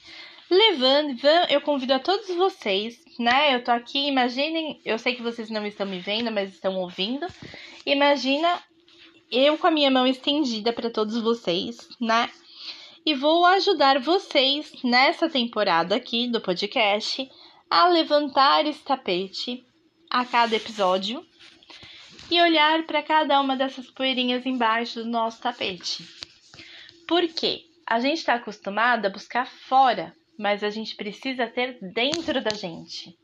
levando, 0.51 1.27
eu 1.49 1.61
convido 1.61 1.95
a 1.95 1.99
todos 1.99 2.29
vocês, 2.29 3.03
né? 3.19 3.55
Eu 3.55 3.65
tô 3.65 3.71
aqui, 3.71 4.07
imaginem, 4.07 4.81
eu 4.85 4.99
sei 4.99 5.15
que 5.15 5.23
vocês 5.23 5.51
não 5.51 5.67
estão 5.67 5.87
me 5.87 5.99
vendo, 5.99 6.31
mas 6.31 6.53
estão 6.53 6.77
ouvindo. 6.77 7.27
Imagina 7.85 8.63
eu 9.31 9.59
com 9.59 9.67
a 9.67 9.71
minha 9.71 9.91
mão 9.91 10.07
estendida 10.07 10.73
para 10.73 10.91
todos 10.91 11.21
vocês, 11.21 11.89
né? 12.01 12.31
e 13.05 13.15
vou 13.15 13.45
ajudar 13.47 13.99
vocês 13.99 14.73
nessa 14.85 15.29
temporada 15.29 15.97
aqui 15.97 16.29
do 16.29 16.41
podcast 16.41 17.29
a 17.69 17.89
levantar 17.89 18.65
esse 18.67 18.81
tapete 18.81 19.67
a 20.09 20.25
cada 20.25 20.55
episódio 20.55 21.25
e 22.31 22.41
olhar 22.41 22.85
para 22.85 23.03
cada 23.03 23.41
uma 23.41 23.57
dessas 23.57 23.91
poeirinhas 23.91 24.47
embaixo 24.47 25.03
do 25.03 25.11
nosso 25.11 25.41
tapete. 25.41 26.07
Por 27.09 27.27
quê? 27.29 27.65
A 27.93 28.01
gente 28.01 28.21
está 28.21 28.37
acostumado 28.37 29.05
a 29.05 29.11
buscar 29.11 29.47
fora, 29.47 30.17
mas 30.39 30.65
a 30.65 30.71
gente 30.71 30.97
precisa 30.97 31.47
ter 31.47 31.77
dentro 31.93 32.41
da 32.41 32.57
gente. 32.57 33.15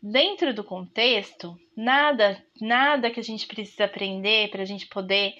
Dentro 0.00 0.54
do 0.54 0.62
contexto, 0.62 1.58
nada, 1.76 2.40
nada 2.60 3.10
que 3.10 3.18
a 3.18 3.22
gente 3.24 3.44
precisa 3.44 3.86
aprender 3.86 4.50
para 4.50 4.62
a 4.62 4.64
gente 4.64 4.86
poder 4.86 5.34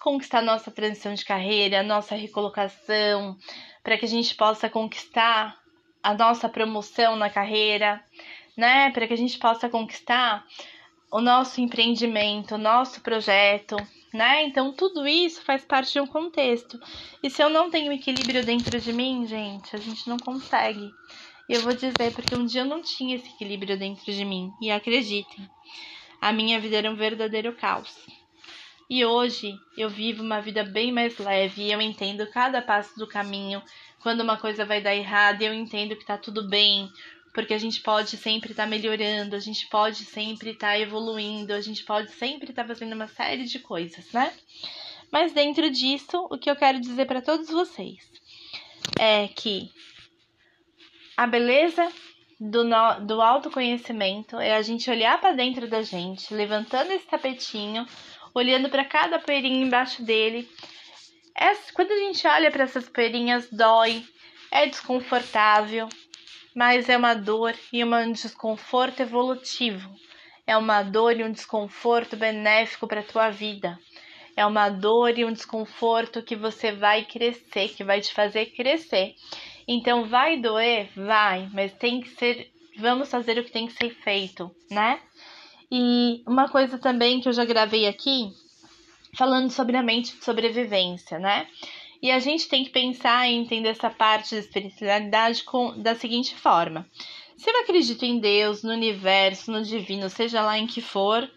conquistar 0.00 0.42
nossa 0.42 0.68
transição 0.68 1.14
de 1.14 1.24
carreira, 1.24 1.84
nossa 1.84 2.16
recolocação, 2.16 3.38
para 3.84 3.96
que 3.96 4.04
a 4.04 4.08
gente 4.08 4.34
possa 4.34 4.68
conquistar 4.68 5.56
a 6.02 6.12
nossa 6.12 6.48
promoção 6.48 7.14
na 7.14 7.30
carreira, 7.30 8.02
né? 8.56 8.90
Para 8.90 9.06
que 9.06 9.12
a 9.12 9.16
gente 9.16 9.38
possa 9.38 9.68
conquistar 9.68 10.44
o 11.08 11.20
nosso 11.20 11.60
empreendimento, 11.60 12.56
o 12.56 12.58
nosso 12.58 13.00
projeto, 13.00 13.76
né? 14.16 14.44
Então 14.44 14.72
tudo 14.72 15.06
isso 15.06 15.42
faz 15.42 15.64
parte 15.64 15.92
de 15.92 16.00
um 16.00 16.06
contexto. 16.06 16.80
E 17.22 17.30
se 17.30 17.42
eu 17.42 17.48
não 17.48 17.70
tenho 17.70 17.92
equilíbrio 17.92 18.44
dentro 18.44 18.80
de 18.80 18.92
mim, 18.92 19.26
gente, 19.26 19.76
a 19.76 19.78
gente 19.78 20.08
não 20.08 20.16
consegue. 20.16 20.90
E 21.48 21.52
eu 21.52 21.60
vou 21.60 21.74
dizer 21.74 22.12
porque 22.12 22.34
um 22.34 22.44
dia 22.44 22.62
eu 22.62 22.66
não 22.66 22.82
tinha 22.82 23.14
esse 23.14 23.28
equilíbrio 23.28 23.78
dentro 23.78 24.12
de 24.12 24.24
mim. 24.24 24.52
E 24.60 24.70
acreditem, 24.70 25.48
a 26.20 26.32
minha 26.32 26.58
vida 26.58 26.76
era 26.76 26.90
um 26.90 26.96
verdadeiro 26.96 27.54
caos. 27.54 27.94
E 28.88 29.04
hoje 29.04 29.52
eu 29.76 29.90
vivo 29.90 30.22
uma 30.22 30.40
vida 30.40 30.64
bem 30.64 30.92
mais 30.92 31.18
leve 31.18 31.62
e 31.62 31.72
eu 31.72 31.80
entendo 31.80 32.26
cada 32.30 32.62
passo 32.62 32.96
do 32.98 33.06
caminho. 33.06 33.62
Quando 34.00 34.20
uma 34.20 34.36
coisa 34.36 34.64
vai 34.64 34.80
dar 34.80 34.94
errado, 34.94 35.42
eu 35.42 35.52
entendo 35.52 35.96
que 35.96 36.04
tá 36.04 36.16
tudo 36.16 36.48
bem, 36.48 36.88
porque 37.36 37.52
a 37.52 37.58
gente 37.58 37.82
pode 37.82 38.16
sempre 38.16 38.52
estar 38.52 38.62
tá 38.62 38.68
melhorando, 38.68 39.36
a 39.36 39.38
gente 39.38 39.68
pode 39.68 40.06
sempre 40.06 40.52
estar 40.52 40.68
tá 40.68 40.78
evoluindo, 40.78 41.52
a 41.52 41.60
gente 41.60 41.84
pode 41.84 42.10
sempre 42.12 42.48
estar 42.48 42.62
tá 42.62 42.68
fazendo 42.68 42.94
uma 42.94 43.08
série 43.08 43.44
de 43.44 43.58
coisas, 43.58 44.10
né? 44.10 44.32
Mas 45.12 45.32
dentro 45.34 45.70
disso, 45.70 46.26
o 46.30 46.38
que 46.38 46.50
eu 46.50 46.56
quero 46.56 46.80
dizer 46.80 47.04
para 47.04 47.20
todos 47.20 47.50
vocês 47.50 47.98
é 48.98 49.28
que 49.28 49.70
a 51.14 51.26
beleza 51.26 51.92
do, 52.40 52.64
no, 52.64 53.00
do 53.00 53.20
autoconhecimento 53.20 54.40
é 54.40 54.56
a 54.56 54.62
gente 54.62 54.90
olhar 54.90 55.20
para 55.20 55.34
dentro 55.34 55.68
da 55.68 55.82
gente, 55.82 56.32
levantando 56.32 56.90
esse 56.92 57.06
tapetinho 57.06 57.86
olhando 58.32 58.70
para 58.70 58.84
cada 58.84 59.18
poeirinha 59.18 59.62
embaixo 59.62 60.02
dele. 60.02 60.48
É, 61.36 61.54
quando 61.74 61.92
a 61.92 61.98
gente 61.98 62.26
olha 62.26 62.50
para 62.50 62.64
essas 62.64 62.88
poeirinhas, 62.88 63.46
dói, 63.50 64.02
é 64.50 64.66
desconfortável, 64.66 65.86
mas 66.56 66.88
é 66.88 66.96
uma 66.96 67.12
dor 67.12 67.54
e 67.70 67.84
um 67.84 68.12
desconforto 68.12 69.00
evolutivo. 69.00 69.94
É 70.46 70.56
uma 70.56 70.82
dor 70.82 71.20
e 71.20 71.22
um 71.22 71.30
desconforto 71.30 72.16
benéfico 72.16 72.88
para 72.88 73.00
a 73.00 73.04
tua 73.04 73.28
vida. 73.28 73.78
É 74.34 74.46
uma 74.46 74.70
dor 74.70 75.18
e 75.18 75.24
um 75.26 75.32
desconforto 75.32 76.22
que 76.22 76.34
você 76.34 76.72
vai 76.72 77.04
crescer, 77.04 77.68
que 77.68 77.84
vai 77.84 78.00
te 78.00 78.10
fazer 78.14 78.46
crescer. 78.46 79.14
Então 79.68 80.06
vai 80.06 80.38
doer, 80.38 80.88
vai, 80.96 81.46
mas 81.52 81.74
tem 81.74 82.00
que 82.00 82.08
ser, 82.08 82.50
vamos 82.78 83.10
fazer 83.10 83.38
o 83.38 83.44
que 83.44 83.52
tem 83.52 83.66
que 83.66 83.74
ser 83.74 83.90
feito, 83.90 84.50
né? 84.70 84.98
E 85.70 86.22
uma 86.26 86.48
coisa 86.48 86.78
também 86.78 87.20
que 87.20 87.28
eu 87.28 87.34
já 87.34 87.44
gravei 87.44 87.86
aqui, 87.86 88.30
falando 89.14 89.50
sobre 89.50 89.76
a 89.76 89.82
mente 89.82 90.16
de 90.16 90.24
sobrevivência, 90.24 91.18
né? 91.18 91.46
E 92.06 92.10
a 92.12 92.20
gente 92.20 92.48
tem 92.48 92.62
que 92.62 92.70
pensar 92.70 93.28
e 93.28 93.34
entender 93.34 93.70
essa 93.70 93.90
parte 93.90 94.32
da 94.36 94.40
espiritualidade 94.40 95.42
com, 95.42 95.76
da 95.76 95.96
seguinte 95.96 96.36
forma: 96.36 96.88
se 97.36 97.50
eu 97.50 97.62
acredito 97.62 98.04
em 98.04 98.20
Deus, 98.20 98.62
no 98.62 98.70
universo, 98.70 99.50
no 99.50 99.64
divino, 99.64 100.08
seja 100.08 100.40
lá 100.40 100.56
em 100.56 100.68
que 100.68 100.80
for, 100.80 101.28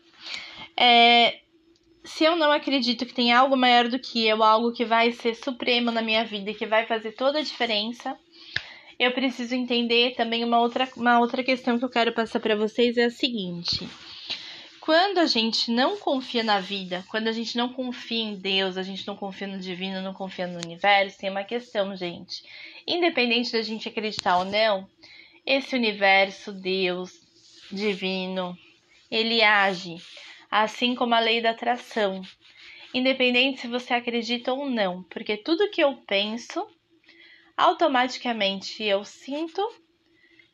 é, 0.78 1.40
se 2.04 2.24
eu 2.24 2.36
não 2.36 2.52
acredito 2.52 3.04
que 3.04 3.16
tem 3.16 3.34
algo 3.34 3.58
maior 3.58 3.88
do 3.88 3.98
que 3.98 4.28
eu, 4.28 4.44
algo 4.44 4.72
que 4.72 4.86
vai 4.86 5.12
ser 5.12 5.34
supremo 5.34 5.90
na 5.90 6.04
minha 6.04 6.24
vida 6.24 6.52
e 6.52 6.54
que 6.54 6.68
vai 6.68 6.86
fazer 6.86 7.14
toda 7.14 7.40
a 7.40 7.44
diferença, 7.44 8.16
eu 9.00 9.12
preciso 9.12 9.56
entender 9.56 10.14
também 10.14 10.44
uma 10.44 10.60
outra, 10.60 10.88
uma 10.96 11.20
outra 11.20 11.44
questão 11.44 11.80
que 11.80 11.86
eu 11.86 11.90
quero 11.90 12.14
passar 12.14 12.40
para 12.40 12.56
vocês 12.56 12.96
é 12.96 13.06
a 13.06 13.10
seguinte. 13.10 13.90
Quando 14.90 15.20
a 15.20 15.28
gente 15.28 15.70
não 15.70 15.98
confia 15.98 16.44
na 16.44 16.60
vida, 16.60 17.06
quando 17.10 17.28
a 17.28 17.32
gente 17.32 17.56
não 17.56 17.72
confia 17.72 18.24
em 18.24 18.34
Deus, 18.34 18.76
a 18.76 18.82
gente 18.82 19.06
não 19.06 19.16
confia 19.16 19.46
no 19.46 19.60
divino, 19.60 20.02
não 20.02 20.16
confia 20.16 20.48
no 20.48 20.58
universo, 20.58 21.20
tem 21.20 21.30
uma 21.30 21.44
questão, 21.44 21.96
gente. 21.96 22.44
Independente 22.88 23.52
da 23.52 23.62
gente 23.62 23.88
acreditar 23.88 24.38
ou 24.40 24.46
não, 24.46 24.90
esse 25.46 25.76
universo, 25.76 26.52
Deus, 26.52 27.12
divino, 27.72 28.58
ele 29.12 29.44
age 29.44 29.98
assim 30.50 30.96
como 30.96 31.14
a 31.14 31.20
lei 31.20 31.40
da 31.40 31.52
atração, 31.52 32.24
independente 32.92 33.62
se 33.62 33.68
você 33.68 33.94
acredita 33.94 34.52
ou 34.54 34.68
não, 34.68 35.04
porque 35.04 35.38
tudo 35.38 35.70
que 35.70 35.84
eu 35.84 35.98
penso, 36.08 36.68
automaticamente 37.56 38.82
eu 38.84 39.06
sinto 39.06 39.62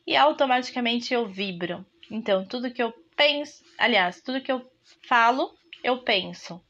e 0.06 0.14
automaticamente 0.14 1.14
eu 1.14 1.26
vibro. 1.26 1.86
Então, 2.10 2.44
tudo 2.44 2.70
que 2.70 2.82
eu 2.82 2.92
penso, 3.16 3.64
aliás, 3.78 4.20
tudo 4.20 4.40
que 4.40 4.52
eu 4.52 4.70
falo, 5.08 5.54
eu 5.82 6.02
penso. 6.02 6.62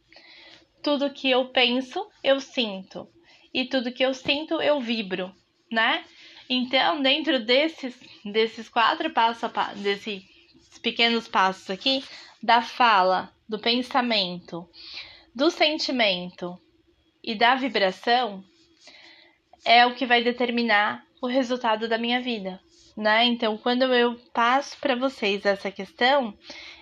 Tudo 0.82 1.12
que 1.12 1.30
eu 1.30 1.48
penso, 1.48 2.08
eu 2.22 2.40
sinto. 2.40 3.08
E 3.52 3.64
tudo 3.64 3.92
que 3.92 4.04
eu 4.04 4.14
sinto, 4.14 4.60
eu 4.62 4.80
vibro, 4.80 5.34
né? 5.70 6.04
Então, 6.48 7.02
dentro 7.02 7.44
desses, 7.44 7.98
desses 8.24 8.68
quatro 8.68 9.10
passos, 9.10 9.50
desses 9.76 10.22
pequenos 10.80 11.26
passos 11.26 11.70
aqui, 11.70 12.04
da 12.42 12.62
fala, 12.62 13.32
do 13.48 13.58
pensamento, 13.58 14.68
do 15.34 15.50
sentimento 15.50 16.60
e 17.22 17.34
da 17.34 17.56
vibração, 17.56 18.44
é 19.64 19.84
o 19.84 19.94
que 19.94 20.06
vai 20.06 20.22
determinar 20.22 21.04
o 21.20 21.26
resultado 21.26 21.88
da 21.88 21.98
minha 21.98 22.20
vida, 22.20 22.60
né? 22.96 23.24
Então, 23.24 23.58
quando 23.58 23.82
eu 23.94 24.16
passo 24.32 24.76
para 24.80 24.94
vocês 24.94 25.44
essa 25.44 25.70
questão, 25.70 26.36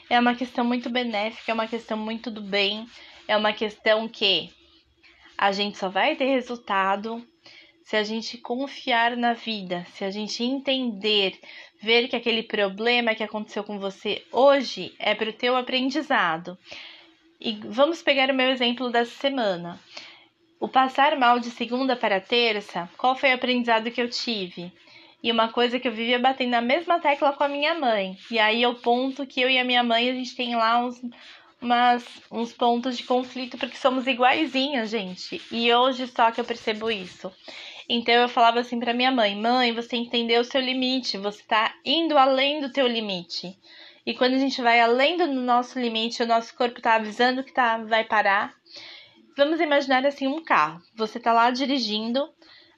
é 0.08 0.18
uma 0.18 0.34
questão 0.34 0.64
muito 0.64 0.88
benéfica, 0.88 1.50
é 1.50 1.54
uma 1.54 1.66
questão 1.66 1.96
muito 1.96 2.30
do 2.30 2.40
bem, 2.40 2.86
é 3.26 3.36
uma 3.36 3.52
questão 3.52 4.08
que 4.08 4.52
a 5.36 5.50
gente 5.50 5.76
só 5.76 5.88
vai 5.88 6.14
ter 6.14 6.26
resultado 6.26 7.26
se 7.82 7.96
a 7.96 8.02
gente 8.02 8.38
confiar 8.38 9.16
na 9.16 9.34
vida, 9.34 9.86
se 9.92 10.04
a 10.04 10.10
gente 10.10 10.42
entender, 10.42 11.38
ver 11.82 12.08
que 12.08 12.16
aquele 12.16 12.42
problema 12.42 13.14
que 13.14 13.22
aconteceu 13.22 13.62
com 13.62 13.78
você 13.78 14.24
hoje 14.32 14.94
é 14.98 15.14
para 15.14 15.28
o 15.28 15.34
teu 15.34 15.56
aprendizado. 15.56 16.56
E 17.38 17.60
vamos 17.64 18.00
pegar 18.00 18.30
o 18.30 18.34
meu 18.34 18.48
exemplo 18.48 18.90
dessa 18.90 19.10
semana. 19.10 19.78
O 20.58 20.66
passar 20.66 21.18
mal 21.18 21.38
de 21.38 21.50
segunda 21.50 21.94
para 21.94 22.20
terça, 22.20 22.88
qual 22.96 23.14
foi 23.14 23.32
o 23.32 23.34
aprendizado 23.34 23.90
que 23.90 24.00
eu 24.00 24.08
tive? 24.08 24.72
E 25.24 25.32
uma 25.32 25.48
coisa 25.48 25.80
que 25.80 25.88
eu 25.88 25.92
vivia 25.92 26.18
batendo 26.18 26.50
na 26.50 26.60
mesma 26.60 27.00
tecla 27.00 27.32
com 27.32 27.42
a 27.42 27.48
minha 27.48 27.74
mãe. 27.74 28.14
E 28.30 28.38
aí 28.38 28.66
o 28.66 28.74
ponto 28.74 29.26
que 29.26 29.40
eu 29.40 29.48
e 29.48 29.58
a 29.58 29.64
minha 29.64 29.82
mãe, 29.82 30.10
a 30.10 30.12
gente 30.12 30.36
tem 30.36 30.54
lá 30.54 30.84
uns, 30.84 31.00
umas, 31.62 32.04
uns 32.30 32.52
pontos 32.52 32.94
de 32.94 33.04
conflito, 33.04 33.56
porque 33.56 33.78
somos 33.78 34.06
iguaizinhas, 34.06 34.90
gente. 34.90 35.40
E 35.50 35.72
hoje 35.72 36.06
só 36.08 36.30
que 36.30 36.38
eu 36.38 36.44
percebo 36.44 36.90
isso. 36.90 37.32
Então 37.88 38.12
eu 38.12 38.28
falava 38.28 38.60
assim 38.60 38.78
para 38.78 38.92
minha 38.92 39.10
mãe: 39.10 39.34
"Mãe, 39.34 39.72
você 39.72 39.96
entendeu 39.96 40.42
o 40.42 40.44
seu 40.44 40.60
limite, 40.60 41.16
você 41.16 41.42
tá 41.44 41.74
indo 41.86 42.18
além 42.18 42.60
do 42.60 42.70
teu 42.70 42.86
limite". 42.86 43.58
E 44.04 44.12
quando 44.12 44.34
a 44.34 44.38
gente 44.38 44.60
vai 44.60 44.78
além 44.78 45.16
do 45.16 45.26
nosso 45.26 45.80
limite, 45.80 46.22
o 46.22 46.26
nosso 46.26 46.54
corpo 46.54 46.82
tá 46.82 46.96
avisando 46.96 47.42
que 47.42 47.54
tá 47.54 47.78
vai 47.78 48.04
parar. 48.04 48.52
Vamos 49.38 49.58
imaginar 49.58 50.04
assim 50.04 50.26
um 50.26 50.44
carro. 50.44 50.82
Você 50.94 51.18
tá 51.18 51.32
lá 51.32 51.50
dirigindo, 51.50 52.28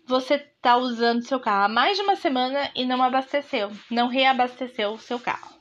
você 0.06 0.38
tá 0.38 0.76
usando 0.76 1.26
seu 1.26 1.40
carro 1.40 1.64
há 1.64 1.68
mais 1.68 1.96
de 1.96 2.02
uma 2.02 2.16
semana 2.16 2.70
e 2.74 2.84
não 2.84 3.02
abasteceu, 3.02 3.70
não 3.90 4.08
reabasteceu 4.08 4.92
o 4.92 4.98
seu 4.98 5.18
carro. 5.18 5.56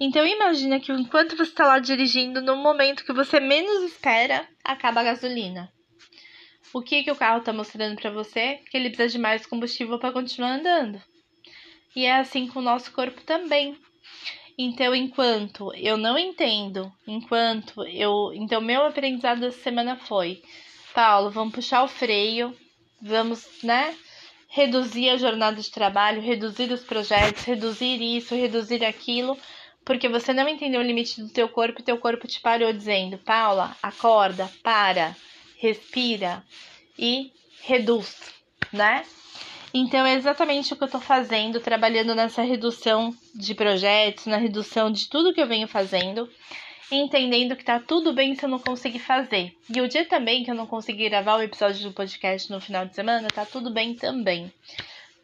Então 0.00 0.26
imagina 0.26 0.80
que 0.80 0.92
enquanto 0.92 1.36
você 1.36 1.50
está 1.50 1.66
lá 1.66 1.78
dirigindo, 1.78 2.40
no 2.40 2.56
momento 2.56 3.04
que 3.04 3.12
você 3.12 3.38
menos 3.38 3.84
espera, 3.84 4.48
acaba 4.64 5.00
a 5.00 5.04
gasolina. 5.04 5.70
O 6.72 6.80
que, 6.80 7.02
que 7.02 7.10
o 7.10 7.16
carro 7.16 7.38
está 7.38 7.52
mostrando 7.52 8.00
para 8.00 8.10
você? 8.10 8.60
Que 8.70 8.76
ele 8.76 8.90
precisa 8.90 9.08
de 9.14 9.18
mais 9.18 9.44
combustível 9.44 9.98
para 9.98 10.12
continuar 10.12 10.52
andando. 10.52 11.02
E 11.94 12.06
é 12.06 12.16
assim 12.16 12.46
com 12.46 12.60
o 12.60 12.62
nosso 12.62 12.92
corpo 12.92 13.20
também. 13.22 13.76
Então, 14.56 14.94
enquanto 14.94 15.74
eu 15.74 15.96
não 15.96 16.18
entendo, 16.18 16.92
enquanto 17.06 17.82
eu. 17.86 18.32
Então, 18.34 18.60
meu 18.60 18.84
aprendizado 18.84 19.40
dessa 19.40 19.60
semana 19.60 19.96
foi: 19.96 20.42
Paulo, 20.94 21.30
vamos 21.30 21.54
puxar 21.54 21.82
o 21.82 21.88
freio, 21.88 22.56
vamos, 23.00 23.46
né? 23.62 23.94
Reduzir 24.48 25.10
a 25.10 25.16
jornada 25.16 25.60
de 25.60 25.70
trabalho, 25.70 26.20
reduzir 26.20 26.72
os 26.72 26.82
projetos, 26.82 27.44
reduzir 27.44 28.00
isso, 28.00 28.34
reduzir 28.34 28.84
aquilo, 28.84 29.38
porque 29.84 30.08
você 30.08 30.32
não 30.32 30.48
entendeu 30.48 30.80
o 30.80 30.84
limite 30.84 31.20
do 31.20 31.28
teu 31.28 31.48
corpo 31.48 31.80
e 31.80 31.84
teu 31.84 31.98
corpo 31.98 32.26
te 32.26 32.40
parou 32.40 32.72
dizendo: 32.72 33.18
Paula, 33.18 33.76
acorda, 33.82 34.50
para 34.62 35.14
respira 35.56 36.42
e 36.98 37.32
reduz, 37.62 38.16
né? 38.72 39.04
Então 39.72 40.04
é 40.04 40.14
exatamente 40.14 40.72
o 40.72 40.76
que 40.76 40.82
eu 40.82 40.88
tô 40.88 40.98
fazendo, 40.98 41.60
trabalhando 41.60 42.14
nessa 42.14 42.42
redução 42.42 43.14
de 43.34 43.54
projetos, 43.54 44.26
na 44.26 44.36
redução 44.36 44.90
de 44.90 45.08
tudo 45.08 45.32
que 45.32 45.40
eu 45.40 45.46
venho 45.46 45.68
fazendo, 45.68 46.28
entendendo 46.90 47.56
que 47.56 47.64
tá 47.64 47.78
tudo 47.78 48.12
bem 48.12 48.34
se 48.34 48.44
eu 48.44 48.48
não 48.48 48.58
conseguir 48.58 48.98
fazer. 48.98 49.54
E 49.74 49.80
o 49.80 49.88
dia 49.88 50.04
também 50.04 50.44
que 50.44 50.50
eu 50.50 50.54
não 50.54 50.66
conseguir 50.66 51.08
gravar 51.08 51.36
o 51.36 51.42
episódio 51.42 51.82
do 51.82 51.94
podcast 51.94 52.50
no 52.50 52.60
final 52.60 52.86
de 52.86 52.94
semana, 52.94 53.28
tá 53.28 53.44
tudo 53.44 53.72
bem 53.72 53.94
também. 53.94 54.52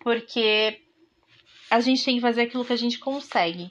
Porque 0.01 0.81
a 1.71 1.81
gente 1.81 2.05
tem 2.05 2.17
que 2.17 2.21
fazer 2.21 2.43
aquilo 2.43 2.65
que 2.65 2.73
a 2.73 2.79
gente 2.79 2.99
consegue 2.99 3.71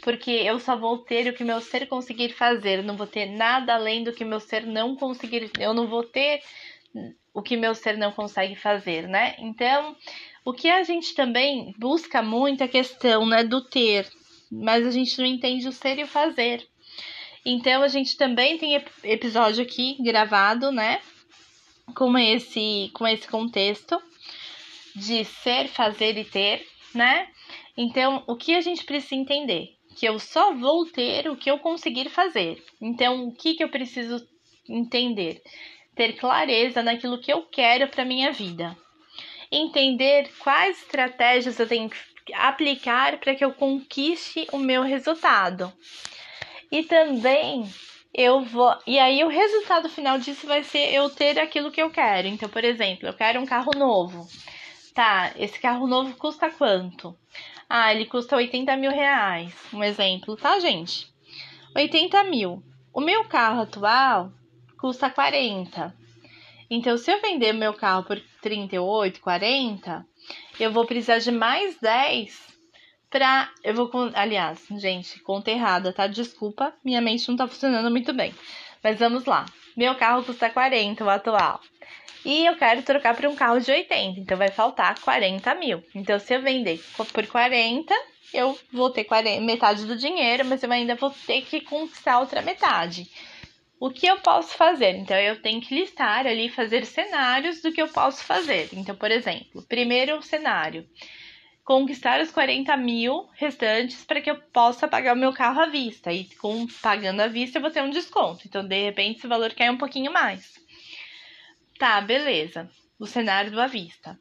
porque 0.00 0.30
eu 0.30 0.58
só 0.58 0.76
vou 0.76 0.98
ter 0.98 1.28
o 1.28 1.34
que 1.34 1.44
meu 1.44 1.60
ser 1.60 1.86
conseguir 1.86 2.30
fazer, 2.30 2.78
eu 2.78 2.82
não 2.82 2.96
vou 2.96 3.06
ter 3.06 3.26
nada 3.26 3.74
além 3.74 4.02
do 4.02 4.12
que 4.12 4.24
meu 4.24 4.40
ser 4.40 4.66
não 4.66 4.96
conseguir, 4.96 5.50
eu 5.58 5.74
não 5.74 5.86
vou 5.86 6.02
ter 6.02 6.42
o 7.32 7.42
que 7.42 7.56
meu 7.56 7.74
ser 7.74 7.96
não 7.96 8.10
consegue 8.10 8.56
fazer, 8.56 9.06
né? 9.06 9.36
Então, 9.38 9.94
o 10.44 10.52
que 10.52 10.68
a 10.68 10.82
gente 10.82 11.14
também 11.14 11.74
busca 11.78 12.22
muito 12.22 12.62
é 12.62 12.64
a 12.64 12.68
questão, 12.68 13.26
né, 13.26 13.44
do 13.44 13.62
ter, 13.62 14.08
mas 14.50 14.86
a 14.86 14.90
gente 14.90 15.16
não 15.18 15.26
entende 15.26 15.68
o 15.68 15.72
ser 15.72 15.98
e 15.98 16.04
o 16.04 16.08
fazer. 16.08 16.66
Então, 17.44 17.82
a 17.82 17.88
gente 17.88 18.16
também 18.16 18.58
tem 18.58 18.82
episódio 19.02 19.62
aqui 19.62 19.96
gravado, 20.00 20.70
né, 20.70 21.00
com 21.94 22.16
esse 22.18 22.90
com 22.92 23.06
esse 23.06 23.26
contexto 23.26 24.00
de 24.94 25.24
ser, 25.24 25.68
fazer 25.68 26.16
e 26.18 26.24
ter, 26.24 26.66
né? 26.94 27.28
Então, 27.76 28.22
o 28.26 28.36
que 28.36 28.54
a 28.54 28.60
gente 28.60 28.84
precisa 28.84 29.14
entender? 29.14 29.80
que 29.96 30.06
eu 30.06 30.18
só 30.18 30.54
vou 30.54 30.86
ter 30.86 31.28
o 31.28 31.36
que 31.36 31.50
eu 31.50 31.58
conseguir 31.58 32.08
fazer. 32.08 32.64
Então, 32.80 33.28
o 33.28 33.34
que, 33.34 33.54
que 33.54 33.62
eu 33.62 33.68
preciso 33.68 34.26
entender? 34.68 35.42
Ter 35.94 36.14
clareza 36.14 36.82
naquilo 36.82 37.20
que 37.20 37.32
eu 37.32 37.42
quero 37.42 37.88
para 37.88 38.04
minha 38.04 38.32
vida. 38.32 38.76
Entender 39.52 40.30
quais 40.38 40.78
estratégias 40.78 41.58
eu 41.58 41.68
tenho 41.68 41.90
que 41.90 42.32
aplicar 42.32 43.18
para 43.18 43.34
que 43.34 43.44
eu 43.44 43.52
conquiste 43.52 44.46
o 44.52 44.58
meu 44.58 44.82
resultado. 44.82 45.72
E 46.70 46.84
também 46.84 47.68
eu 48.14 48.42
vou. 48.42 48.76
E 48.86 48.98
aí, 48.98 49.22
o 49.24 49.28
resultado 49.28 49.88
final 49.88 50.18
disso 50.18 50.46
vai 50.46 50.62
ser 50.62 50.92
eu 50.92 51.08
ter 51.10 51.38
aquilo 51.38 51.70
que 51.70 51.82
eu 51.82 51.90
quero. 51.90 52.28
Então, 52.28 52.48
por 52.48 52.64
exemplo, 52.64 53.08
eu 53.08 53.14
quero 53.14 53.40
um 53.40 53.46
carro 53.46 53.72
novo. 53.76 54.28
Tá, 54.94 55.32
esse 55.36 55.58
carro 55.58 55.86
novo 55.86 56.16
custa 56.16 56.50
quanto? 56.50 57.16
Ah, 57.68 57.94
ele 57.94 58.06
custa 58.06 58.36
80 58.36 58.76
mil 58.76 58.90
reais. 58.90 59.54
Um 59.72 59.82
exemplo, 59.82 60.36
tá, 60.36 60.58
gente? 60.58 61.08
80 61.74 62.24
mil. 62.24 62.62
O 62.92 63.00
meu 63.00 63.24
carro 63.24 63.62
atual 63.62 64.32
custa 64.78 65.08
40. 65.08 65.94
Então, 66.68 66.96
se 66.96 67.12
eu 67.12 67.20
vender 67.20 67.52
meu 67.52 67.74
carro 67.74 68.04
por 68.04 68.20
38, 68.42 69.20
40, 69.20 70.06
eu 70.58 70.72
vou 70.72 70.86
precisar 70.86 71.18
de 71.18 71.30
mais 71.30 71.76
10 71.78 72.49
pra. 73.10 73.50
Eu 73.62 73.74
vou. 73.74 73.90
Aliás, 74.14 74.64
gente, 74.78 75.18
conta 75.20 75.50
errada, 75.50 75.92
tá? 75.92 76.06
Desculpa, 76.06 76.72
minha 76.84 77.00
mente 77.00 77.28
não 77.28 77.36
tá 77.36 77.46
funcionando 77.46 77.90
muito 77.90 78.12
bem. 78.12 78.32
Mas 78.82 78.98
vamos 78.98 79.24
lá. 79.26 79.44
Meu 79.76 79.94
carro 79.94 80.24
custa 80.24 80.48
40, 80.48 81.04
o 81.04 81.10
atual. 81.10 81.60
E 82.24 82.44
eu 82.46 82.56
quero 82.56 82.82
trocar 82.82 83.14
para 83.16 83.28
um 83.28 83.34
carro 83.34 83.60
de 83.60 83.70
80, 83.70 84.20
então 84.20 84.36
vai 84.36 84.50
faltar 84.50 84.98
40 85.00 85.54
mil. 85.54 85.82
Então, 85.94 86.18
se 86.18 86.34
eu 86.34 86.42
vender 86.42 86.82
por 86.94 87.26
40, 87.26 87.94
eu 88.34 88.58
vou 88.72 88.90
ter 88.90 89.04
40, 89.04 89.40
metade 89.40 89.86
do 89.86 89.96
dinheiro, 89.96 90.44
mas 90.44 90.62
eu 90.62 90.70
ainda 90.70 90.94
vou 90.94 91.10
ter 91.26 91.42
que 91.42 91.60
conquistar 91.62 92.18
outra 92.20 92.42
metade. 92.42 93.10
o 93.78 93.90
que 93.90 94.06
eu 94.06 94.18
posso 94.18 94.54
fazer? 94.54 94.96
Então, 94.96 95.16
eu 95.16 95.40
tenho 95.40 95.62
que 95.62 95.74
listar 95.74 96.26
ali, 96.26 96.50
fazer 96.50 96.84
cenários 96.84 97.62
do 97.62 97.72
que 97.72 97.80
eu 97.80 97.88
posso 97.88 98.22
fazer. 98.22 98.68
Então, 98.74 98.94
por 98.94 99.10
exemplo, 99.10 99.62
primeiro 99.62 100.22
cenário: 100.22 100.86
conquistar 101.70 102.20
os 102.20 102.32
40 102.32 102.76
mil 102.76 103.28
restantes 103.36 104.04
para 104.04 104.20
que 104.20 104.28
eu 104.28 104.36
possa 104.52 104.88
pagar 104.88 105.14
o 105.14 105.16
meu 105.16 105.32
carro 105.32 105.60
à 105.60 105.66
vista. 105.66 106.12
E 106.12 106.24
com 106.24 106.66
pagando 106.82 107.20
à 107.20 107.28
vista, 107.28 107.58
eu 107.58 107.62
vou 107.62 107.70
ter 107.70 107.80
um 107.80 107.90
desconto. 107.90 108.40
Então, 108.44 108.66
de 108.66 108.86
repente, 108.86 109.18
esse 109.18 109.28
valor 109.28 109.54
cai 109.54 109.70
um 109.70 109.78
pouquinho 109.78 110.12
mais. 110.12 110.58
Tá, 111.78 112.00
beleza. 112.00 112.68
O 112.98 113.06
cenário 113.06 113.52
do 113.52 113.60
à 113.60 113.68
vista. 113.68 114.18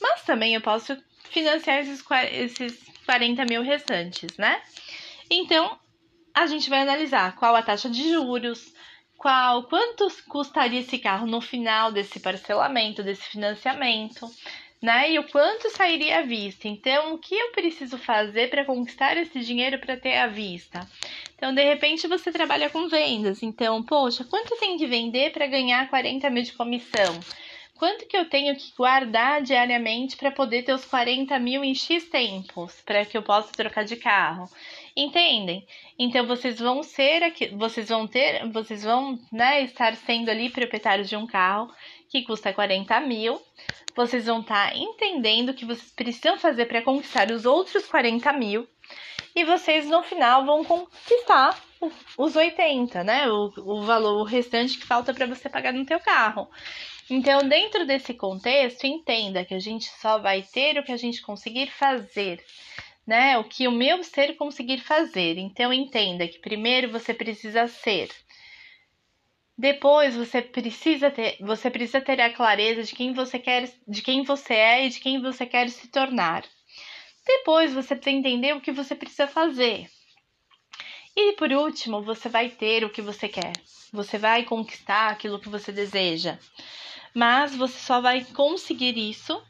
Mas 0.00 0.24
também 0.24 0.56
eu 0.56 0.60
posso 0.60 1.00
financiar 1.30 1.78
esses, 1.78 2.04
esses 2.32 2.82
40 3.06 3.44
mil 3.44 3.62
restantes, 3.62 4.36
né? 4.36 4.60
Então, 5.30 5.78
a 6.34 6.46
gente 6.48 6.68
vai 6.68 6.80
analisar 6.80 7.36
qual 7.36 7.54
a 7.54 7.62
taxa 7.62 7.88
de 7.88 8.10
juros, 8.10 8.74
qual 9.16 9.68
quanto 9.68 10.08
custaria 10.26 10.80
esse 10.80 10.98
carro 10.98 11.28
no 11.28 11.40
final 11.40 11.92
desse 11.92 12.18
parcelamento, 12.18 13.04
desse 13.04 13.22
financiamento, 13.22 14.28
né? 14.80 15.12
E 15.12 15.18
o 15.18 15.24
quanto 15.24 15.70
sairia 15.70 16.20
à 16.20 16.22
vista. 16.22 16.68
Então, 16.68 17.14
o 17.14 17.18
que 17.18 17.34
eu 17.34 17.50
preciso 17.52 17.98
fazer 17.98 18.50
para 18.50 18.64
conquistar 18.64 19.16
esse 19.16 19.40
dinheiro 19.40 19.78
para 19.78 19.96
ter 19.96 20.16
à 20.16 20.26
vista? 20.26 20.86
Então, 21.34 21.54
de 21.54 21.62
repente, 21.62 22.06
você 22.06 22.32
trabalha 22.32 22.70
com 22.70 22.88
vendas. 22.88 23.42
Então, 23.42 23.82
poxa, 23.82 24.24
quanto 24.24 24.56
tem 24.56 24.76
que 24.76 24.86
vender 24.86 25.32
para 25.32 25.46
ganhar 25.46 25.88
40 25.88 26.30
mil 26.30 26.42
de 26.42 26.52
comissão? 26.52 27.20
Quanto 27.78 28.06
que 28.06 28.16
eu 28.16 28.28
tenho 28.28 28.56
que 28.56 28.72
guardar 28.76 29.40
diariamente 29.40 30.16
para 30.16 30.32
poder 30.32 30.64
ter 30.64 30.72
os 30.72 30.84
40 30.84 31.38
mil 31.38 31.62
em 31.62 31.76
X 31.76 32.08
tempos, 32.08 32.82
para 32.84 33.04
que 33.04 33.16
eu 33.16 33.22
possa 33.22 33.52
trocar 33.52 33.84
de 33.84 33.94
carro? 33.94 34.50
Entendem? 34.96 35.64
Então 35.96 36.26
vocês 36.26 36.58
vão 36.58 36.82
ser 36.82 37.22
aqui, 37.22 37.46
vocês 37.54 37.88
vão 37.88 38.04
ter, 38.04 38.44
vocês 38.48 38.82
vão 38.82 39.16
né, 39.30 39.62
estar 39.62 39.94
sendo 39.94 40.28
ali 40.28 40.50
proprietários 40.50 41.08
de 41.08 41.14
um 41.14 41.24
carro 41.24 41.72
que 42.08 42.22
custa 42.22 42.52
40 42.52 42.98
mil. 43.02 43.40
Vocês 43.98 44.26
vão 44.26 44.42
estar 44.42 44.70
tá 44.70 44.76
entendendo 44.76 45.48
o 45.48 45.54
que 45.54 45.64
vocês 45.64 45.90
precisam 45.90 46.38
fazer 46.38 46.66
para 46.66 46.82
conquistar 46.82 47.32
os 47.32 47.44
outros 47.44 47.84
40 47.86 48.32
mil. 48.34 48.64
E 49.34 49.44
vocês 49.44 49.86
no 49.86 50.04
final 50.04 50.46
vão 50.46 50.64
conquistar 50.64 51.60
os 52.16 52.36
80, 52.36 53.02
né? 53.02 53.28
O, 53.28 53.52
o 53.56 53.82
valor 53.82 54.20
o 54.20 54.22
restante 54.22 54.78
que 54.78 54.86
falta 54.86 55.12
para 55.12 55.26
você 55.26 55.48
pagar 55.48 55.72
no 55.72 55.84
teu 55.84 55.98
carro. 55.98 56.48
Então, 57.10 57.40
dentro 57.48 57.84
desse 57.84 58.14
contexto, 58.14 58.86
entenda 58.86 59.44
que 59.44 59.54
a 59.54 59.58
gente 59.58 59.90
só 60.00 60.16
vai 60.18 60.42
ter 60.42 60.78
o 60.78 60.84
que 60.84 60.92
a 60.92 60.96
gente 60.96 61.20
conseguir 61.20 61.66
fazer 61.66 62.40
né? 63.04 63.38
O 63.38 63.44
que 63.44 63.66
o 63.66 63.72
meu 63.72 64.04
ser 64.04 64.36
conseguir 64.36 64.80
fazer. 64.80 65.38
Então 65.38 65.72
entenda 65.72 66.28
que 66.28 66.38
primeiro 66.38 66.90
você 66.90 67.14
precisa 67.14 67.66
ser. 67.66 68.10
Depois 69.58 70.14
você 70.14 70.40
precisa 70.40 71.10
ter, 71.10 71.36
você 71.40 71.68
precisa 71.68 72.00
ter 72.00 72.20
a 72.20 72.32
clareza 72.32 72.84
de 72.84 72.94
quem 72.94 73.12
você 73.12 73.40
quer, 73.40 73.68
de 73.88 74.02
quem 74.02 74.22
você 74.22 74.54
é 74.54 74.86
e 74.86 74.88
de 74.88 75.00
quem 75.00 75.20
você 75.20 75.44
quer 75.44 75.68
se 75.68 75.88
tornar. 75.88 76.44
Depois 77.26 77.74
você 77.74 77.96
precisa 77.96 78.16
entender 78.16 78.54
o 78.54 78.60
que 78.60 78.70
você 78.70 78.94
precisa 78.94 79.26
fazer. 79.26 79.90
E 81.16 81.32
por 81.32 81.50
último, 81.50 82.00
você 82.02 82.28
vai 82.28 82.48
ter 82.48 82.84
o 82.84 82.90
que 82.90 83.02
você 83.02 83.28
quer. 83.28 83.52
Você 83.92 84.16
vai 84.16 84.44
conquistar 84.44 85.08
aquilo 85.08 85.40
que 85.40 85.48
você 85.48 85.72
deseja. 85.72 86.38
Mas 87.12 87.56
você 87.56 87.80
só 87.80 88.00
vai 88.00 88.24
conseguir 88.26 88.96
isso 88.96 89.42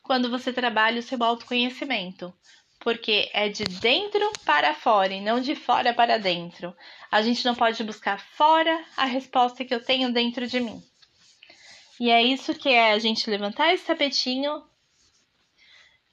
quando 0.00 0.30
você 0.30 0.52
trabalha 0.52 1.00
o 1.00 1.02
seu 1.02 1.20
autoconhecimento 1.24 2.32
porque 2.80 3.30
é 3.32 3.48
de 3.48 3.64
dentro 3.64 4.32
para 4.44 4.74
fora 4.74 5.12
e 5.12 5.20
não 5.20 5.40
de 5.40 5.54
fora 5.54 5.94
para 5.94 6.18
dentro. 6.18 6.74
A 7.10 7.22
gente 7.22 7.44
não 7.44 7.54
pode 7.54 7.82
buscar 7.84 8.18
fora 8.18 8.84
a 8.96 9.04
resposta 9.04 9.64
que 9.64 9.74
eu 9.74 9.84
tenho 9.84 10.12
dentro 10.12 10.46
de 10.46 10.58
mim. 10.58 10.82
E 12.00 12.10
é 12.10 12.22
isso 12.22 12.54
que 12.54 12.70
é 12.70 12.92
a 12.92 12.98
gente 12.98 13.28
levantar 13.28 13.74
esse 13.74 13.84
tapetinho, 13.84 14.62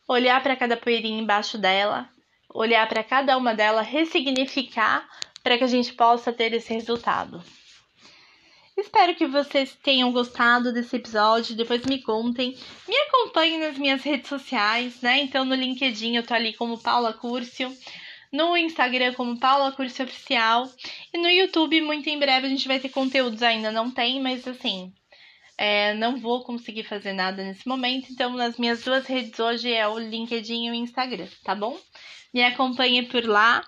olhar 0.05 0.43
para 0.43 0.57
cada 0.57 0.75
poeirinha 0.75 1.21
embaixo 1.21 1.57
dela, 1.57 2.09
olhar 2.53 2.87
para 2.89 3.03
cada 3.03 3.37
uma 3.37 3.55
delas, 3.55 3.87
ressignificar 3.87 5.07
para 5.41 5.57
que 5.57 5.63
a 5.63 5.67
gente 5.67 5.93
possa 5.93 6.33
ter 6.33 6.53
esse 6.53 6.73
resultado. 6.73 7.41
Espero 8.77 9.15
que 9.15 9.25
vocês 9.25 9.75
tenham 9.81 10.11
gostado 10.11 10.71
desse 10.71 10.95
episódio. 10.95 11.55
Depois 11.55 11.83
me 11.83 11.99
contem. 11.99 12.55
Me 12.87 12.95
acompanhem 12.95 13.59
nas 13.59 13.75
minhas 13.75 14.03
redes 14.03 14.29
sociais, 14.29 15.01
né? 15.01 15.19
Então 15.19 15.43
no 15.43 15.55
LinkedIn 15.55 16.15
eu 16.15 16.23
tô 16.23 16.35
ali 16.35 16.53
como 16.53 16.77
Paula 16.77 17.11
Curcio. 17.11 17.75
No 18.31 18.55
Instagram 18.55 19.15
como 19.15 19.39
Paula 19.39 19.71
Curcio 19.71 20.05
Oficial. 20.05 20.71
E 21.11 21.17
no 21.17 21.27
YouTube, 21.27 21.81
muito 21.81 22.07
em 22.07 22.19
breve, 22.19 22.45
a 22.45 22.49
gente 22.49 22.67
vai 22.67 22.79
ter 22.79 22.89
conteúdos. 22.89 23.41
Ainda 23.41 23.71
não 23.71 23.89
tem, 23.89 24.21
mas 24.21 24.47
assim. 24.47 24.93
É, 25.57 25.95
não 25.95 26.17
vou 26.17 26.43
conseguir 26.43 26.83
fazer 26.83 27.13
nada 27.13 27.43
nesse 27.43 27.67
momento. 27.67 28.11
Então, 28.11 28.33
nas 28.33 28.59
minhas 28.59 28.83
duas 28.83 29.07
redes 29.07 29.39
hoje 29.39 29.73
é 29.73 29.87
o 29.87 29.97
LinkedIn 29.97 30.67
e 30.67 30.69
o 30.69 30.75
Instagram, 30.75 31.27
tá 31.43 31.55
bom? 31.55 31.75
Me 32.31 32.43
acompanhe 32.43 33.01
por 33.01 33.25
lá. 33.25 33.63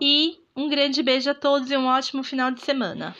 E 0.00 0.38
um 0.56 0.66
grande 0.66 1.02
beijo 1.02 1.28
a 1.28 1.34
todos 1.34 1.70
e 1.70 1.76
um 1.76 1.86
ótimo 1.86 2.22
final 2.22 2.50
de 2.50 2.62
semana. 2.62 3.14